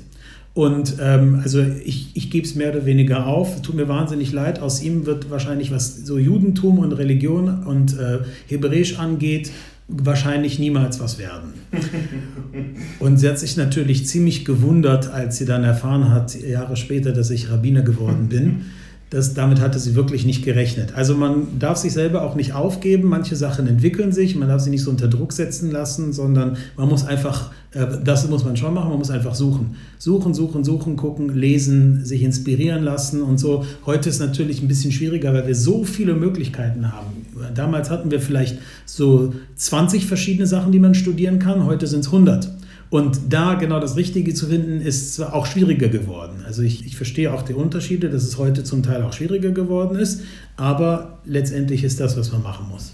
Und 0.53 0.97
ähm, 1.01 1.39
also 1.41 1.61
ich, 1.83 2.11
ich 2.13 2.29
gebe 2.29 2.45
es 2.45 2.53
mehr 2.53 2.69
oder 2.69 2.85
weniger 2.85 3.25
auf. 3.25 3.63
Tut 3.63 3.75
mir 3.75 3.87
wahnsinnig 3.87 4.31
leid. 4.31 4.59
Aus 4.61 4.83
ihm 4.83 5.07
wird 5.07 5.31
wahrscheinlich, 5.31 5.71
was 5.71 6.05
so 6.05 6.19
Judentum 6.19 6.77
und 6.77 6.91
Religion 6.91 7.63
und 7.63 7.97
äh, 7.97 8.19
Hebräisch 8.47 8.99
angeht, 8.99 9.49
wahrscheinlich 9.91 10.59
niemals 10.59 10.99
was 10.99 11.17
werden. 11.17 11.53
Und 12.99 13.17
sie 13.17 13.27
hat 13.27 13.39
sich 13.39 13.57
natürlich 13.57 14.07
ziemlich 14.07 14.45
gewundert, 14.45 15.09
als 15.09 15.37
sie 15.37 15.45
dann 15.45 15.63
erfahren 15.63 16.09
hat, 16.09 16.39
Jahre 16.39 16.77
später, 16.77 17.11
dass 17.11 17.29
ich 17.29 17.49
Rabbiner 17.49 17.81
geworden 17.81 18.29
bin. 18.29 18.65
Das, 19.11 19.33
damit 19.33 19.59
hatte 19.59 19.77
sie 19.77 19.93
wirklich 19.93 20.25
nicht 20.25 20.45
gerechnet. 20.45 20.95
Also 20.95 21.15
man 21.15 21.59
darf 21.59 21.77
sich 21.77 21.91
selber 21.91 22.21
auch 22.21 22.35
nicht 22.35 22.53
aufgeben. 22.53 23.09
Manche 23.09 23.35
Sachen 23.35 23.67
entwickeln 23.67 24.13
sich. 24.13 24.37
Man 24.37 24.47
darf 24.47 24.61
sie 24.61 24.69
nicht 24.69 24.83
so 24.83 24.89
unter 24.89 25.09
Druck 25.09 25.33
setzen 25.33 25.69
lassen, 25.69 26.13
sondern 26.13 26.55
man 26.77 26.87
muss 26.87 27.05
einfach, 27.05 27.51
äh, 27.73 27.85
das 28.05 28.29
muss 28.29 28.45
man 28.45 28.55
schon 28.55 28.73
machen, 28.73 28.87
man 28.87 28.99
muss 28.99 29.11
einfach 29.11 29.35
suchen. 29.35 29.75
Suchen, 29.97 30.33
suchen, 30.33 30.63
suchen, 30.63 30.95
gucken, 30.95 31.35
lesen, 31.35 32.05
sich 32.05 32.23
inspirieren 32.23 32.83
lassen 32.85 33.21
und 33.21 33.37
so. 33.37 33.65
Heute 33.85 34.07
ist 34.07 34.21
natürlich 34.21 34.61
ein 34.61 34.69
bisschen 34.69 34.93
schwieriger, 34.93 35.33
weil 35.33 35.45
wir 35.45 35.55
so 35.55 35.83
viele 35.83 36.13
Möglichkeiten 36.13 36.93
haben. 36.93 37.25
Damals 37.53 37.89
hatten 37.89 38.11
wir 38.11 38.21
vielleicht 38.21 38.59
so 38.85 39.33
20 39.57 40.05
verschiedene 40.05 40.47
Sachen, 40.47 40.71
die 40.71 40.79
man 40.79 40.95
studieren 40.95 41.37
kann. 41.37 41.65
Heute 41.65 41.85
sind 41.85 41.99
es 41.99 42.07
100. 42.07 42.49
Und 42.91 43.21
da 43.29 43.53
genau 43.53 43.79
das 43.79 43.95
Richtige 43.95 44.33
zu 44.33 44.47
finden, 44.47 44.81
ist 44.81 45.15
zwar 45.15 45.33
auch 45.33 45.45
schwieriger 45.45 45.87
geworden. 45.87 46.43
Also 46.45 46.61
ich, 46.61 46.85
ich 46.85 46.97
verstehe 46.97 47.33
auch 47.33 47.41
die 47.41 47.53
Unterschiede, 47.53 48.09
dass 48.09 48.23
es 48.23 48.37
heute 48.37 48.65
zum 48.65 48.83
Teil 48.83 49.01
auch 49.03 49.13
schwieriger 49.13 49.51
geworden 49.51 49.97
ist, 49.97 50.23
aber 50.57 51.19
letztendlich 51.23 51.85
ist 51.85 52.01
das, 52.01 52.17
was 52.17 52.33
man 52.33 52.43
machen 52.43 52.67
muss. 52.69 52.93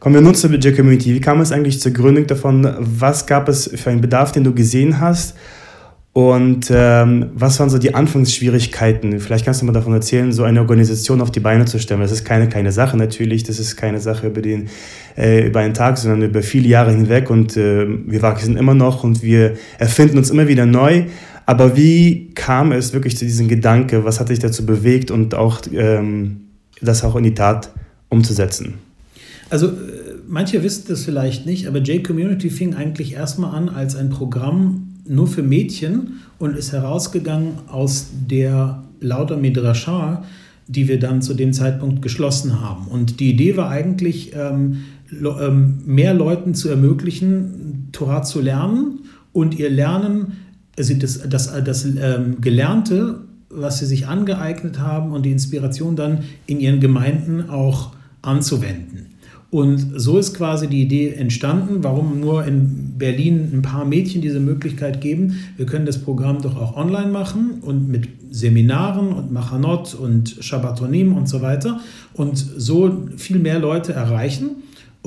Kommen 0.00 0.16
wir 0.16 0.20
nun 0.20 0.34
zur 0.34 0.50
Budget 0.50 0.74
Community. 0.74 1.14
Wie 1.14 1.20
kam 1.20 1.40
es 1.40 1.52
eigentlich 1.52 1.80
zur 1.80 1.92
Gründung 1.92 2.26
davon? 2.26 2.66
Was 2.80 3.26
gab 3.26 3.48
es 3.48 3.70
für 3.72 3.90
einen 3.90 4.00
Bedarf, 4.00 4.32
den 4.32 4.42
du 4.42 4.52
gesehen 4.52 5.00
hast? 5.00 5.36
Und 6.16 6.70
ähm, 6.70 7.26
was 7.34 7.60
waren 7.60 7.68
so 7.68 7.76
die 7.76 7.94
Anfangsschwierigkeiten? 7.94 9.20
Vielleicht 9.20 9.44
kannst 9.44 9.60
du 9.60 9.66
mal 9.66 9.72
davon 9.72 9.92
erzählen, 9.92 10.32
so 10.32 10.44
eine 10.44 10.60
Organisation 10.60 11.20
auf 11.20 11.30
die 11.30 11.40
Beine 11.40 11.66
zu 11.66 11.78
stellen. 11.78 12.00
Das 12.00 12.10
ist 12.10 12.24
keine 12.24 12.48
kleine 12.48 12.72
Sache 12.72 12.96
natürlich. 12.96 13.42
Das 13.42 13.58
ist 13.58 13.76
keine 13.76 14.00
Sache 14.00 14.28
über, 14.28 14.40
den, 14.40 14.70
äh, 15.18 15.46
über 15.46 15.60
einen 15.60 15.74
Tag, 15.74 15.98
sondern 15.98 16.22
über 16.22 16.40
viele 16.40 16.68
Jahre 16.68 16.92
hinweg. 16.92 17.28
Und 17.28 17.58
äh, 17.58 17.86
wir 18.06 18.22
wachsen 18.22 18.56
immer 18.56 18.72
noch 18.72 19.04
und 19.04 19.22
wir 19.22 19.58
erfinden 19.76 20.16
uns 20.16 20.30
immer 20.30 20.48
wieder 20.48 20.64
neu. 20.64 21.04
Aber 21.44 21.76
wie 21.76 22.30
kam 22.34 22.72
es 22.72 22.94
wirklich 22.94 23.18
zu 23.18 23.26
diesem 23.26 23.48
Gedanke? 23.48 24.06
Was 24.06 24.18
hat 24.18 24.30
dich 24.30 24.38
dazu 24.38 24.64
bewegt 24.64 25.10
und 25.10 25.34
auch 25.34 25.60
ähm, 25.70 26.46
das 26.80 27.04
auch 27.04 27.16
in 27.16 27.24
die 27.24 27.34
Tat 27.34 27.74
umzusetzen? 28.08 28.72
Also 29.50 29.66
äh, 29.66 29.70
manche 30.26 30.62
wissen 30.62 30.84
das 30.88 31.04
vielleicht 31.04 31.44
nicht, 31.44 31.68
aber 31.68 31.80
J-Community 31.80 32.48
fing 32.48 32.72
eigentlich 32.74 33.12
erstmal 33.12 33.54
an 33.54 33.68
als 33.68 33.96
ein 33.96 34.08
Programm 34.08 34.85
nur 35.08 35.26
für 35.26 35.42
Mädchen 35.42 36.20
und 36.38 36.56
ist 36.56 36.72
herausgegangen 36.72 37.52
aus 37.68 38.08
der 38.28 38.82
Lauter 39.00 39.36
Midrashah, 39.36 40.24
die 40.68 40.88
wir 40.88 40.98
dann 40.98 41.22
zu 41.22 41.34
dem 41.34 41.52
Zeitpunkt 41.52 42.02
geschlossen 42.02 42.60
haben. 42.60 42.88
Und 42.88 43.20
die 43.20 43.30
Idee 43.30 43.56
war 43.56 43.70
eigentlich, 43.70 44.32
ähm, 44.34 44.78
ähm, 45.12 45.78
mehr 45.86 46.14
Leuten 46.14 46.54
zu 46.54 46.68
ermöglichen, 46.68 47.88
Torah 47.92 48.22
zu 48.22 48.40
lernen 48.40 49.00
und 49.32 49.58
ihr 49.58 49.70
Lernen, 49.70 50.32
also 50.76 50.94
das, 50.94 51.20
das, 51.28 51.52
das 51.64 51.84
ähm, 51.84 52.40
Gelernte, 52.40 53.20
was 53.48 53.78
sie 53.78 53.86
sich 53.86 54.08
angeeignet 54.08 54.80
haben 54.80 55.12
und 55.12 55.24
die 55.24 55.30
Inspiration 55.30 55.94
dann 55.96 56.24
in 56.46 56.60
ihren 56.60 56.80
Gemeinden 56.80 57.48
auch 57.48 57.92
anzuwenden. 58.22 59.06
Und 59.50 59.78
so 59.96 60.18
ist 60.18 60.34
quasi 60.34 60.66
die 60.66 60.82
Idee 60.82 61.12
entstanden, 61.12 61.84
warum 61.84 62.20
nur 62.20 62.44
in 62.44 62.94
Berlin 62.98 63.50
ein 63.52 63.62
paar 63.62 63.84
Mädchen 63.84 64.20
diese 64.20 64.40
Möglichkeit 64.40 65.00
geben. 65.00 65.38
Wir 65.56 65.66
können 65.66 65.86
das 65.86 65.98
Programm 65.98 66.42
doch 66.42 66.56
auch 66.56 66.76
online 66.76 67.10
machen 67.10 67.60
und 67.62 67.88
mit 67.88 68.08
Seminaren 68.30 69.12
und 69.12 69.32
Machanot 69.32 69.94
und 69.94 70.36
Shabbatonim 70.40 71.16
und 71.16 71.28
so 71.28 71.42
weiter 71.42 71.80
und 72.14 72.36
so 72.36 73.06
viel 73.16 73.38
mehr 73.38 73.58
Leute 73.58 73.92
erreichen. 73.92 74.50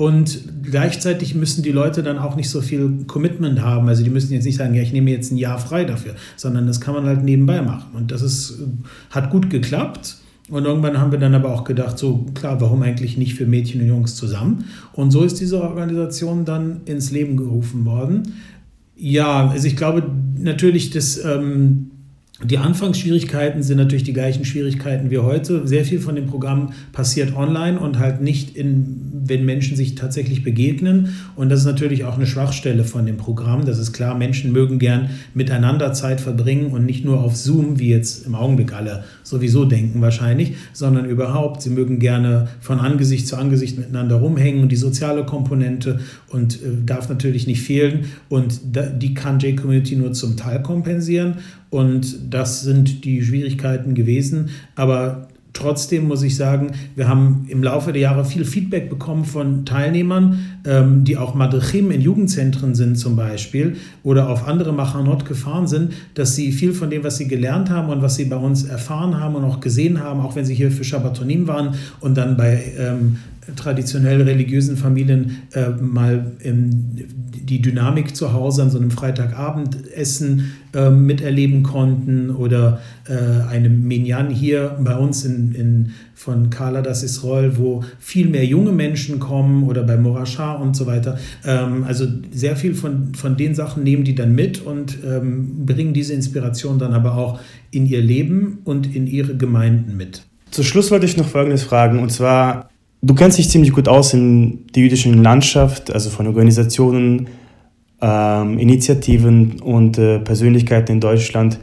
Und 0.00 0.44
gleichzeitig 0.62 1.34
müssen 1.34 1.62
die 1.62 1.72
Leute 1.72 2.02
dann 2.02 2.16
auch 2.16 2.34
nicht 2.34 2.48
so 2.48 2.62
viel 2.62 3.04
Commitment 3.06 3.60
haben. 3.60 3.86
Also 3.86 4.02
die 4.02 4.08
müssen 4.08 4.32
jetzt 4.32 4.46
nicht 4.46 4.56
sagen, 4.56 4.74
ja, 4.74 4.80
ich 4.80 4.94
nehme 4.94 5.10
jetzt 5.10 5.30
ein 5.30 5.36
Jahr 5.36 5.58
frei 5.58 5.84
dafür, 5.84 6.14
sondern 6.36 6.66
das 6.66 6.80
kann 6.80 6.94
man 6.94 7.04
halt 7.04 7.22
nebenbei 7.22 7.60
machen. 7.60 7.90
Und 7.92 8.10
das 8.10 8.22
ist, 8.22 8.60
hat 9.10 9.28
gut 9.28 9.50
geklappt. 9.50 10.16
Und 10.50 10.64
irgendwann 10.64 10.98
haben 10.98 11.12
wir 11.12 11.18
dann 11.18 11.34
aber 11.34 11.54
auch 11.54 11.64
gedacht, 11.64 11.96
so 11.96 12.26
klar, 12.34 12.60
warum 12.60 12.82
eigentlich 12.82 13.16
nicht 13.16 13.34
für 13.34 13.46
Mädchen 13.46 13.80
und 13.80 13.86
Jungs 13.86 14.16
zusammen? 14.16 14.64
Und 14.92 15.12
so 15.12 15.22
ist 15.22 15.40
diese 15.40 15.62
Organisation 15.62 16.44
dann 16.44 16.80
ins 16.86 17.12
Leben 17.12 17.36
gerufen 17.36 17.84
worden. 17.84 18.34
Ja, 18.96 19.48
also 19.48 19.66
ich 19.66 19.76
glaube 19.76 20.02
natürlich, 20.36 20.90
dass 20.90 21.24
ähm, 21.24 21.90
die 22.42 22.56
Anfangsschwierigkeiten 22.56 23.62
sind 23.62 23.76
natürlich 23.76 24.04
die 24.04 24.14
gleichen 24.14 24.46
Schwierigkeiten 24.46 25.10
wie 25.10 25.18
heute. 25.18 25.66
Sehr 25.68 25.84
viel 25.84 26.00
von 26.00 26.14
dem 26.16 26.26
Programm 26.26 26.72
passiert 26.92 27.36
online 27.36 27.78
und 27.78 27.98
halt 27.98 28.22
nicht, 28.22 28.56
in, 28.56 28.96
wenn 29.26 29.44
Menschen 29.44 29.76
sich 29.76 29.94
tatsächlich 29.94 30.42
begegnen. 30.42 31.14
Und 31.36 31.50
das 31.50 31.60
ist 31.60 31.66
natürlich 31.66 32.04
auch 32.04 32.14
eine 32.14 32.26
Schwachstelle 32.26 32.84
von 32.84 33.04
dem 33.04 33.18
Programm. 33.18 33.66
Das 33.66 33.78
ist 33.78 33.92
klar, 33.92 34.14
Menschen 34.16 34.52
mögen 34.52 34.78
gern 34.78 35.10
miteinander 35.34 35.92
Zeit 35.92 36.20
verbringen 36.20 36.68
und 36.72 36.86
nicht 36.86 37.04
nur 37.04 37.20
auf 37.20 37.36
Zoom, 37.36 37.78
wie 37.78 37.90
jetzt 37.90 38.26
im 38.26 38.34
Augenblick 38.34 38.72
alle 38.72 39.04
sowieso 39.22 39.66
denken 39.66 40.00
wahrscheinlich, 40.00 40.54
sondern 40.72 41.04
überhaupt. 41.04 41.60
Sie 41.60 41.70
mögen 41.70 41.98
gerne 41.98 42.48
von 42.60 42.80
Angesicht 42.80 43.28
zu 43.28 43.36
Angesicht 43.36 43.76
miteinander 43.76 44.16
rumhängen 44.16 44.62
und 44.62 44.72
die 44.72 44.76
soziale 44.76 45.26
Komponente 45.26 46.00
und 46.28 46.54
äh, 46.54 46.68
darf 46.86 47.10
natürlich 47.10 47.46
nicht 47.46 47.60
fehlen. 47.60 48.06
Und 48.30 48.60
da, 48.72 48.86
die 48.86 49.12
kann 49.12 49.40
J-Community 49.40 49.96
nur 49.96 50.14
zum 50.14 50.38
Teil 50.38 50.62
kompensieren. 50.62 51.34
Und 51.70 52.34
das 52.34 52.62
sind 52.62 53.04
die 53.04 53.22
Schwierigkeiten 53.22 53.94
gewesen. 53.94 54.50
Aber 54.74 55.28
Trotzdem 55.52 56.06
muss 56.06 56.22
ich 56.22 56.36
sagen, 56.36 56.72
wir 56.94 57.08
haben 57.08 57.46
im 57.48 57.62
Laufe 57.62 57.92
der 57.92 58.00
Jahre 58.00 58.24
viel 58.24 58.44
Feedback 58.44 58.88
bekommen 58.88 59.24
von 59.24 59.64
Teilnehmern, 59.64 60.38
ähm, 60.64 61.04
die 61.04 61.16
auch 61.16 61.34
Madrechim 61.34 61.90
in 61.90 62.00
Jugendzentren 62.00 62.74
sind 62.74 62.96
zum 62.96 63.16
Beispiel 63.16 63.76
oder 64.04 64.28
auf 64.28 64.46
andere 64.46 64.72
Machanot 64.72 65.24
gefahren 65.24 65.66
sind, 65.66 65.92
dass 66.14 66.36
sie 66.36 66.52
viel 66.52 66.72
von 66.72 66.88
dem, 66.88 67.02
was 67.02 67.16
sie 67.16 67.26
gelernt 67.26 67.68
haben 67.68 67.88
und 67.88 68.00
was 68.00 68.14
sie 68.14 68.26
bei 68.26 68.36
uns 68.36 68.64
erfahren 68.64 69.18
haben 69.18 69.34
und 69.34 69.44
auch 69.44 69.60
gesehen 69.60 70.00
haben, 70.00 70.20
auch 70.20 70.36
wenn 70.36 70.44
sie 70.44 70.54
hier 70.54 70.70
für 70.70 70.84
Shabbatonim 70.84 71.48
waren 71.48 71.74
und 71.98 72.16
dann 72.16 72.36
bei 72.36 72.62
ähm, 72.78 73.16
traditionell 73.56 74.22
religiösen 74.22 74.76
Familien 74.76 75.42
äh, 75.52 75.70
mal 75.70 76.32
im, 76.40 76.70
die 77.50 77.60
Dynamik 77.60 78.14
zu 78.14 78.32
Hause 78.32 78.62
an 78.62 78.70
so 78.70 78.78
einem 78.78 78.90
Freitagabendessen 78.90 80.52
äh, 80.72 80.90
miterleben 80.90 81.62
konnten 81.62 82.30
oder 82.30 82.80
äh, 83.08 83.14
einem 83.48 83.86
Minyan 83.88 84.30
hier 84.30 84.76
bei 84.80 84.96
uns 84.96 85.24
in, 85.24 85.52
in, 85.54 85.90
von 86.14 86.50
Kala 86.50 86.80
das 86.80 87.02
Israel, 87.02 87.56
wo 87.56 87.82
viel 87.98 88.28
mehr 88.28 88.44
junge 88.44 88.72
Menschen 88.72 89.18
kommen 89.18 89.64
oder 89.64 89.82
bei 89.82 89.96
Morashah 89.96 90.54
und 90.54 90.76
so 90.76 90.86
weiter. 90.86 91.18
Ähm, 91.44 91.84
also 91.84 92.06
sehr 92.30 92.56
viel 92.56 92.74
von, 92.74 93.14
von 93.14 93.36
den 93.36 93.54
Sachen 93.54 93.82
nehmen 93.82 94.04
die 94.04 94.14
dann 94.14 94.34
mit 94.34 94.60
und 94.62 94.98
ähm, 95.04 95.66
bringen 95.66 95.92
diese 95.92 96.14
Inspiration 96.14 96.78
dann 96.78 96.92
aber 96.92 97.16
auch 97.16 97.40
in 97.72 97.86
ihr 97.86 98.00
Leben 98.00 98.58
und 98.64 98.94
in 98.94 99.06
ihre 99.06 99.36
Gemeinden 99.36 99.96
mit. 99.96 100.22
Zum 100.50 100.64
Schluss 100.64 100.90
wollte 100.90 101.06
ich 101.06 101.16
noch 101.16 101.28
Folgendes 101.28 101.62
fragen, 101.62 102.00
und 102.00 102.10
zwar 102.10 102.69
Du 103.02 103.14
kennst 103.14 103.38
dich 103.38 103.48
ziemlich 103.48 103.72
gut 103.72 103.88
aus 103.88 104.12
in 104.12 104.66
der 104.74 104.82
jüdischen 104.82 105.22
Landschaft, 105.22 105.92
also 105.92 106.10
von 106.10 106.26
Organisationen, 106.26 107.28
ähm, 108.02 108.58
Initiativen 108.58 109.60
und 109.60 109.96
äh, 109.96 110.18
Persönlichkeiten 110.18 110.92
in 110.92 111.00
Deutschland, 111.00 111.58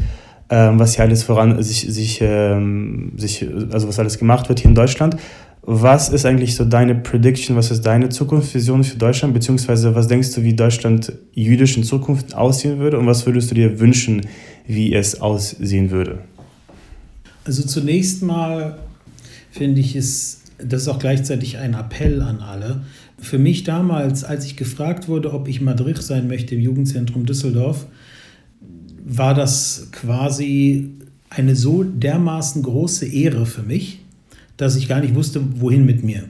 ähm, 0.50 0.80
was 0.80 0.96
hier 0.96 1.06
alles 1.06 1.24
voran 1.24 1.62
sich, 1.62 1.82
sich, 1.82 2.20
ähm, 2.22 3.12
sich, 3.18 3.46
also 3.72 3.88
was 3.88 4.00
alles 4.00 4.18
gemacht 4.18 4.50
wird 4.50 4.60
hier 4.60 4.70
in 4.70 4.76
Deutschland. 4.76 5.18
Was 5.62 6.10
ist 6.10 6.26
eigentlich 6.26 6.56
so 6.56 6.64
deine 6.64 6.96
Prediction, 6.96 7.56
was 7.56 7.72
ist 7.72 7.86
deine 7.86 8.10
Zukunftsvision 8.10 8.84
für 8.84 8.98
Deutschland, 8.98 9.34
beziehungsweise 9.34 9.94
was 9.94 10.08
denkst 10.08 10.34
du, 10.34 10.44
wie 10.44 10.54
Deutschland 10.54 11.12
jüdisch 11.34 11.76
in 11.78 11.84
Zukunft 11.84 12.34
aussehen 12.36 12.80
würde 12.80 12.98
und 12.98 13.06
was 13.06 13.26
würdest 13.26 13.52
du 13.52 13.56
dir 13.56 13.80
wünschen, 13.80 14.22
wie 14.66 14.94
es 14.94 15.20
aussehen 15.20 15.92
würde? 15.92 16.20
Also 17.44 17.64
zunächst 17.64 18.24
mal 18.24 18.80
finde 19.52 19.82
ich 19.82 19.96
es 19.96 20.42
das 20.58 20.84
ist 20.84 20.88
auch 20.88 21.00
gleichzeitig 21.00 21.58
ein 21.58 21.74
Appell 21.74 22.22
an 22.22 22.40
alle. 22.40 22.82
Für 23.20 23.38
mich 23.38 23.64
damals, 23.64 24.24
als 24.24 24.46
ich 24.46 24.56
gefragt 24.58 25.08
wurde, 25.08 25.34
ob 25.34 25.48
ich 25.48 25.62
Madrid 25.62 26.02
sein 26.02 26.28
möchte 26.28 26.56
im 26.56 26.62
Jugendzentrum 26.62 27.26
Düsseldorf, 27.26 27.88
war 29.06 29.34
das 29.34 29.90
quasi 29.92 30.92
eine 31.30 31.56
so 31.56 31.84
dermaßen 31.84 32.64
große 32.64 33.06
Ehre 33.06 33.46
für 33.46 33.64
mich, 33.64 34.00
dass 34.58 34.76
ich 34.76 34.88
gar 34.88 35.02
nicht 35.02 35.16
wusste, 35.16 35.42
wohin 35.60 35.86
mit 35.86 36.04
mir. 36.04 36.24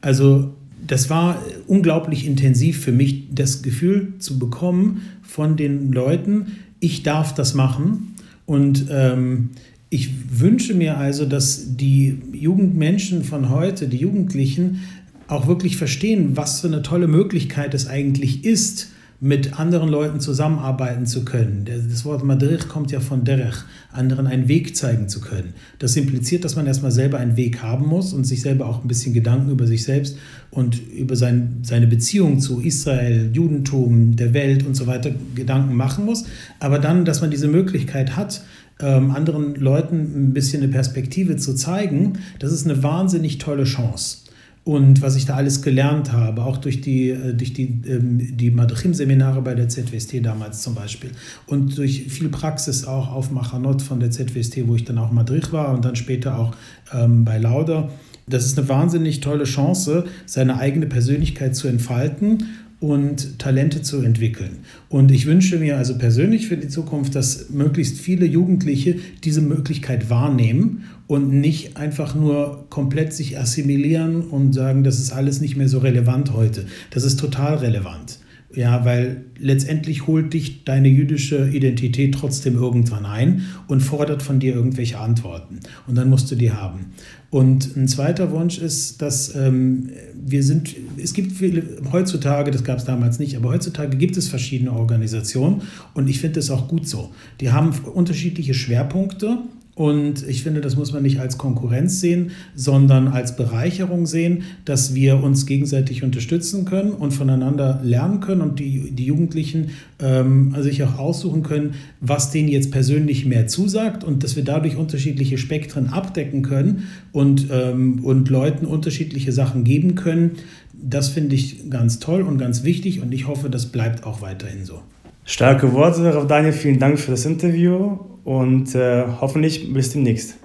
Also 0.00 0.54
das 0.86 1.10
war 1.10 1.42
unglaublich 1.66 2.26
intensiv 2.26 2.80
für 2.80 2.92
mich, 2.92 3.24
das 3.32 3.62
Gefühl 3.62 4.14
zu 4.18 4.38
bekommen 4.38 5.02
von 5.22 5.56
den 5.56 5.92
Leuten, 5.92 6.58
ich 6.80 7.02
darf 7.02 7.34
das 7.34 7.54
machen. 7.54 8.14
Und 8.46 8.86
ähm, 8.90 9.50
ich 9.90 10.40
wünsche 10.40 10.72
mir 10.74 10.96
also, 10.96 11.26
dass 11.26 11.76
die 11.76 12.18
Jugendmenschen 12.32 13.24
von 13.24 13.50
heute, 13.50 13.88
die 13.88 13.98
Jugendlichen, 13.98 14.80
auch 15.26 15.46
wirklich 15.48 15.76
verstehen, 15.76 16.36
was 16.36 16.60
für 16.60 16.68
eine 16.68 16.82
tolle 16.82 17.08
Möglichkeit 17.08 17.74
es 17.74 17.86
eigentlich 17.88 18.44
ist, 18.44 18.88
mit 19.22 19.60
anderen 19.60 19.90
Leuten 19.90 20.18
zusammenarbeiten 20.18 21.04
zu 21.04 21.26
können. 21.26 21.66
Das 21.66 22.06
Wort 22.06 22.24
Madrid 22.24 22.68
kommt 22.68 22.90
ja 22.90 23.00
von 23.00 23.22
Derech, 23.22 23.56
anderen 23.92 24.26
einen 24.26 24.48
Weg 24.48 24.74
zeigen 24.74 25.10
zu 25.10 25.20
können. 25.20 25.52
Das 25.78 25.94
impliziert, 25.96 26.42
dass 26.42 26.56
man 26.56 26.66
erstmal 26.66 26.90
selber 26.90 27.18
einen 27.18 27.36
Weg 27.36 27.62
haben 27.62 27.86
muss 27.86 28.14
und 28.14 28.24
sich 28.24 28.40
selber 28.40 28.66
auch 28.66 28.82
ein 28.82 28.88
bisschen 28.88 29.12
Gedanken 29.12 29.50
über 29.50 29.66
sich 29.66 29.82
selbst 29.84 30.16
und 30.50 30.80
über 30.90 31.16
sein, 31.16 31.58
seine 31.62 31.86
Beziehung 31.86 32.40
zu 32.40 32.62
Israel, 32.62 33.30
Judentum, 33.34 34.16
der 34.16 34.32
Welt 34.32 34.64
und 34.64 34.74
so 34.74 34.86
weiter 34.86 35.10
Gedanken 35.34 35.74
machen 35.74 36.06
muss. 36.06 36.24
Aber 36.58 36.78
dann, 36.78 37.04
dass 37.04 37.20
man 37.20 37.30
diese 37.30 37.48
Möglichkeit 37.48 38.16
hat, 38.16 38.42
ähm, 38.82 39.10
anderen 39.10 39.54
Leuten 39.54 40.28
ein 40.28 40.32
bisschen 40.32 40.62
eine 40.62 40.72
Perspektive 40.72 41.36
zu 41.36 41.54
zeigen, 41.54 42.14
das 42.38 42.52
ist 42.52 42.66
eine 42.66 42.82
wahnsinnig 42.82 43.38
tolle 43.38 43.64
Chance. 43.64 44.18
Und 44.62 45.00
was 45.00 45.16
ich 45.16 45.24
da 45.24 45.36
alles 45.36 45.62
gelernt 45.62 46.12
habe, 46.12 46.44
auch 46.44 46.58
durch 46.58 46.82
die, 46.82 47.10
äh, 47.10 47.32
durch 47.32 47.54
die, 47.54 47.80
ähm, 47.88 48.36
die 48.36 48.50
Madachim-Seminare 48.50 49.40
bei 49.40 49.54
der 49.54 49.68
ZWST 49.68 50.20
damals 50.22 50.60
zum 50.60 50.74
Beispiel 50.74 51.10
und 51.46 51.78
durch 51.78 52.04
viel 52.04 52.28
Praxis 52.28 52.84
auch 52.84 53.10
auf 53.10 53.30
Machanot 53.30 53.80
von 53.80 54.00
der 54.00 54.10
ZWST, 54.10 54.68
wo 54.68 54.74
ich 54.74 54.84
dann 54.84 54.98
auch 54.98 55.12
Madrid 55.12 55.52
war 55.52 55.72
und 55.72 55.84
dann 55.84 55.96
später 55.96 56.38
auch 56.38 56.54
ähm, 56.92 57.24
bei 57.24 57.38
Lauder. 57.38 57.90
Das 58.28 58.44
ist 58.44 58.58
eine 58.58 58.68
wahnsinnig 58.68 59.20
tolle 59.20 59.44
Chance, 59.44 60.04
seine 60.26 60.58
eigene 60.58 60.86
Persönlichkeit 60.86 61.56
zu 61.56 61.66
entfalten 61.66 62.44
und 62.80 63.38
Talente 63.38 63.82
zu 63.82 64.02
entwickeln. 64.02 64.60
Und 64.88 65.10
ich 65.10 65.26
wünsche 65.26 65.58
mir 65.58 65.76
also 65.76 65.98
persönlich 65.98 66.48
für 66.48 66.56
die 66.56 66.68
Zukunft, 66.68 67.14
dass 67.14 67.50
möglichst 67.50 67.98
viele 67.98 68.24
Jugendliche 68.24 68.96
diese 69.22 69.42
Möglichkeit 69.42 70.08
wahrnehmen 70.08 70.84
und 71.06 71.30
nicht 71.30 71.76
einfach 71.76 72.14
nur 72.14 72.66
komplett 72.70 73.12
sich 73.12 73.38
assimilieren 73.38 74.22
und 74.22 74.54
sagen, 74.54 74.82
das 74.82 74.98
ist 74.98 75.12
alles 75.12 75.42
nicht 75.42 75.56
mehr 75.56 75.68
so 75.68 75.78
relevant 75.78 76.32
heute. 76.32 76.64
Das 76.90 77.04
ist 77.04 77.20
total 77.20 77.56
relevant. 77.56 78.19
Ja, 78.52 78.84
weil 78.84 79.26
letztendlich 79.38 80.08
holt 80.08 80.32
dich 80.32 80.64
deine 80.64 80.88
jüdische 80.88 81.48
Identität 81.48 82.14
trotzdem 82.14 82.56
irgendwann 82.56 83.06
ein 83.06 83.42
und 83.68 83.80
fordert 83.80 84.24
von 84.24 84.40
dir 84.40 84.54
irgendwelche 84.54 84.98
Antworten. 84.98 85.60
Und 85.86 85.94
dann 85.94 86.10
musst 86.10 86.30
du 86.32 86.34
die 86.34 86.50
haben. 86.50 86.86
Und 87.30 87.76
ein 87.76 87.86
zweiter 87.86 88.32
Wunsch 88.32 88.58
ist, 88.58 89.00
dass 89.02 89.36
ähm, 89.36 89.90
wir 90.14 90.42
sind, 90.42 90.74
es 91.00 91.14
gibt 91.14 91.30
viele, 91.30 91.62
heutzutage, 91.92 92.50
das 92.50 92.64
gab 92.64 92.78
es 92.78 92.84
damals 92.84 93.20
nicht, 93.20 93.36
aber 93.36 93.50
heutzutage 93.50 93.96
gibt 93.96 94.16
es 94.16 94.26
verschiedene 94.26 94.72
Organisationen 94.72 95.62
und 95.94 96.10
ich 96.10 96.18
finde 96.18 96.40
das 96.40 96.50
auch 96.50 96.66
gut 96.66 96.88
so. 96.88 97.12
Die 97.40 97.52
haben 97.52 97.72
unterschiedliche 97.94 98.54
Schwerpunkte 98.54 99.38
und 99.80 100.28
ich 100.28 100.42
finde, 100.42 100.60
das 100.60 100.76
muss 100.76 100.92
man 100.92 101.02
nicht 101.02 101.20
als 101.20 101.38
Konkurrenz 101.38 102.02
sehen, 102.02 102.32
sondern 102.54 103.08
als 103.08 103.34
Bereicherung 103.34 104.04
sehen, 104.04 104.42
dass 104.66 104.94
wir 104.94 105.22
uns 105.22 105.46
gegenseitig 105.46 106.02
unterstützen 106.02 106.66
können 106.66 106.90
und 106.90 107.12
voneinander 107.12 107.80
lernen 107.82 108.20
können 108.20 108.42
und 108.42 108.58
die, 108.58 108.90
die 108.90 109.06
Jugendlichen 109.06 109.70
ähm, 109.98 110.54
sich 110.58 110.82
auch 110.82 110.98
aussuchen 110.98 111.42
können, 111.42 111.76
was 112.02 112.30
denen 112.30 112.48
jetzt 112.48 112.70
persönlich 112.72 113.24
mehr 113.24 113.46
zusagt 113.46 114.04
und 114.04 114.22
dass 114.22 114.36
wir 114.36 114.44
dadurch 114.44 114.76
unterschiedliche 114.76 115.38
Spektren 115.38 115.86
abdecken 115.86 116.42
können 116.42 116.88
und, 117.12 117.46
ähm, 117.50 118.04
und 118.04 118.28
Leuten 118.28 118.66
unterschiedliche 118.66 119.32
Sachen 119.32 119.64
geben 119.64 119.94
können. 119.94 120.32
Das 120.74 121.08
finde 121.08 121.36
ich 121.36 121.70
ganz 121.70 122.00
toll 122.00 122.20
und 122.20 122.36
ganz 122.36 122.64
wichtig 122.64 123.00
und 123.00 123.14
ich 123.14 123.26
hoffe, 123.26 123.48
das 123.48 123.64
bleibt 123.64 124.04
auch 124.04 124.20
weiterhin 124.20 124.66
so. 124.66 124.82
Starke 125.24 125.72
Worte, 125.72 126.26
Daniel. 126.28 126.52
Vielen 126.52 126.78
Dank 126.78 126.98
für 126.98 127.12
das 127.12 127.24
Interview 127.24 128.09
und 128.24 128.74
äh, 128.74 129.06
hoffentlich 129.20 129.72
bis 129.72 129.92
demnächst. 129.92 130.36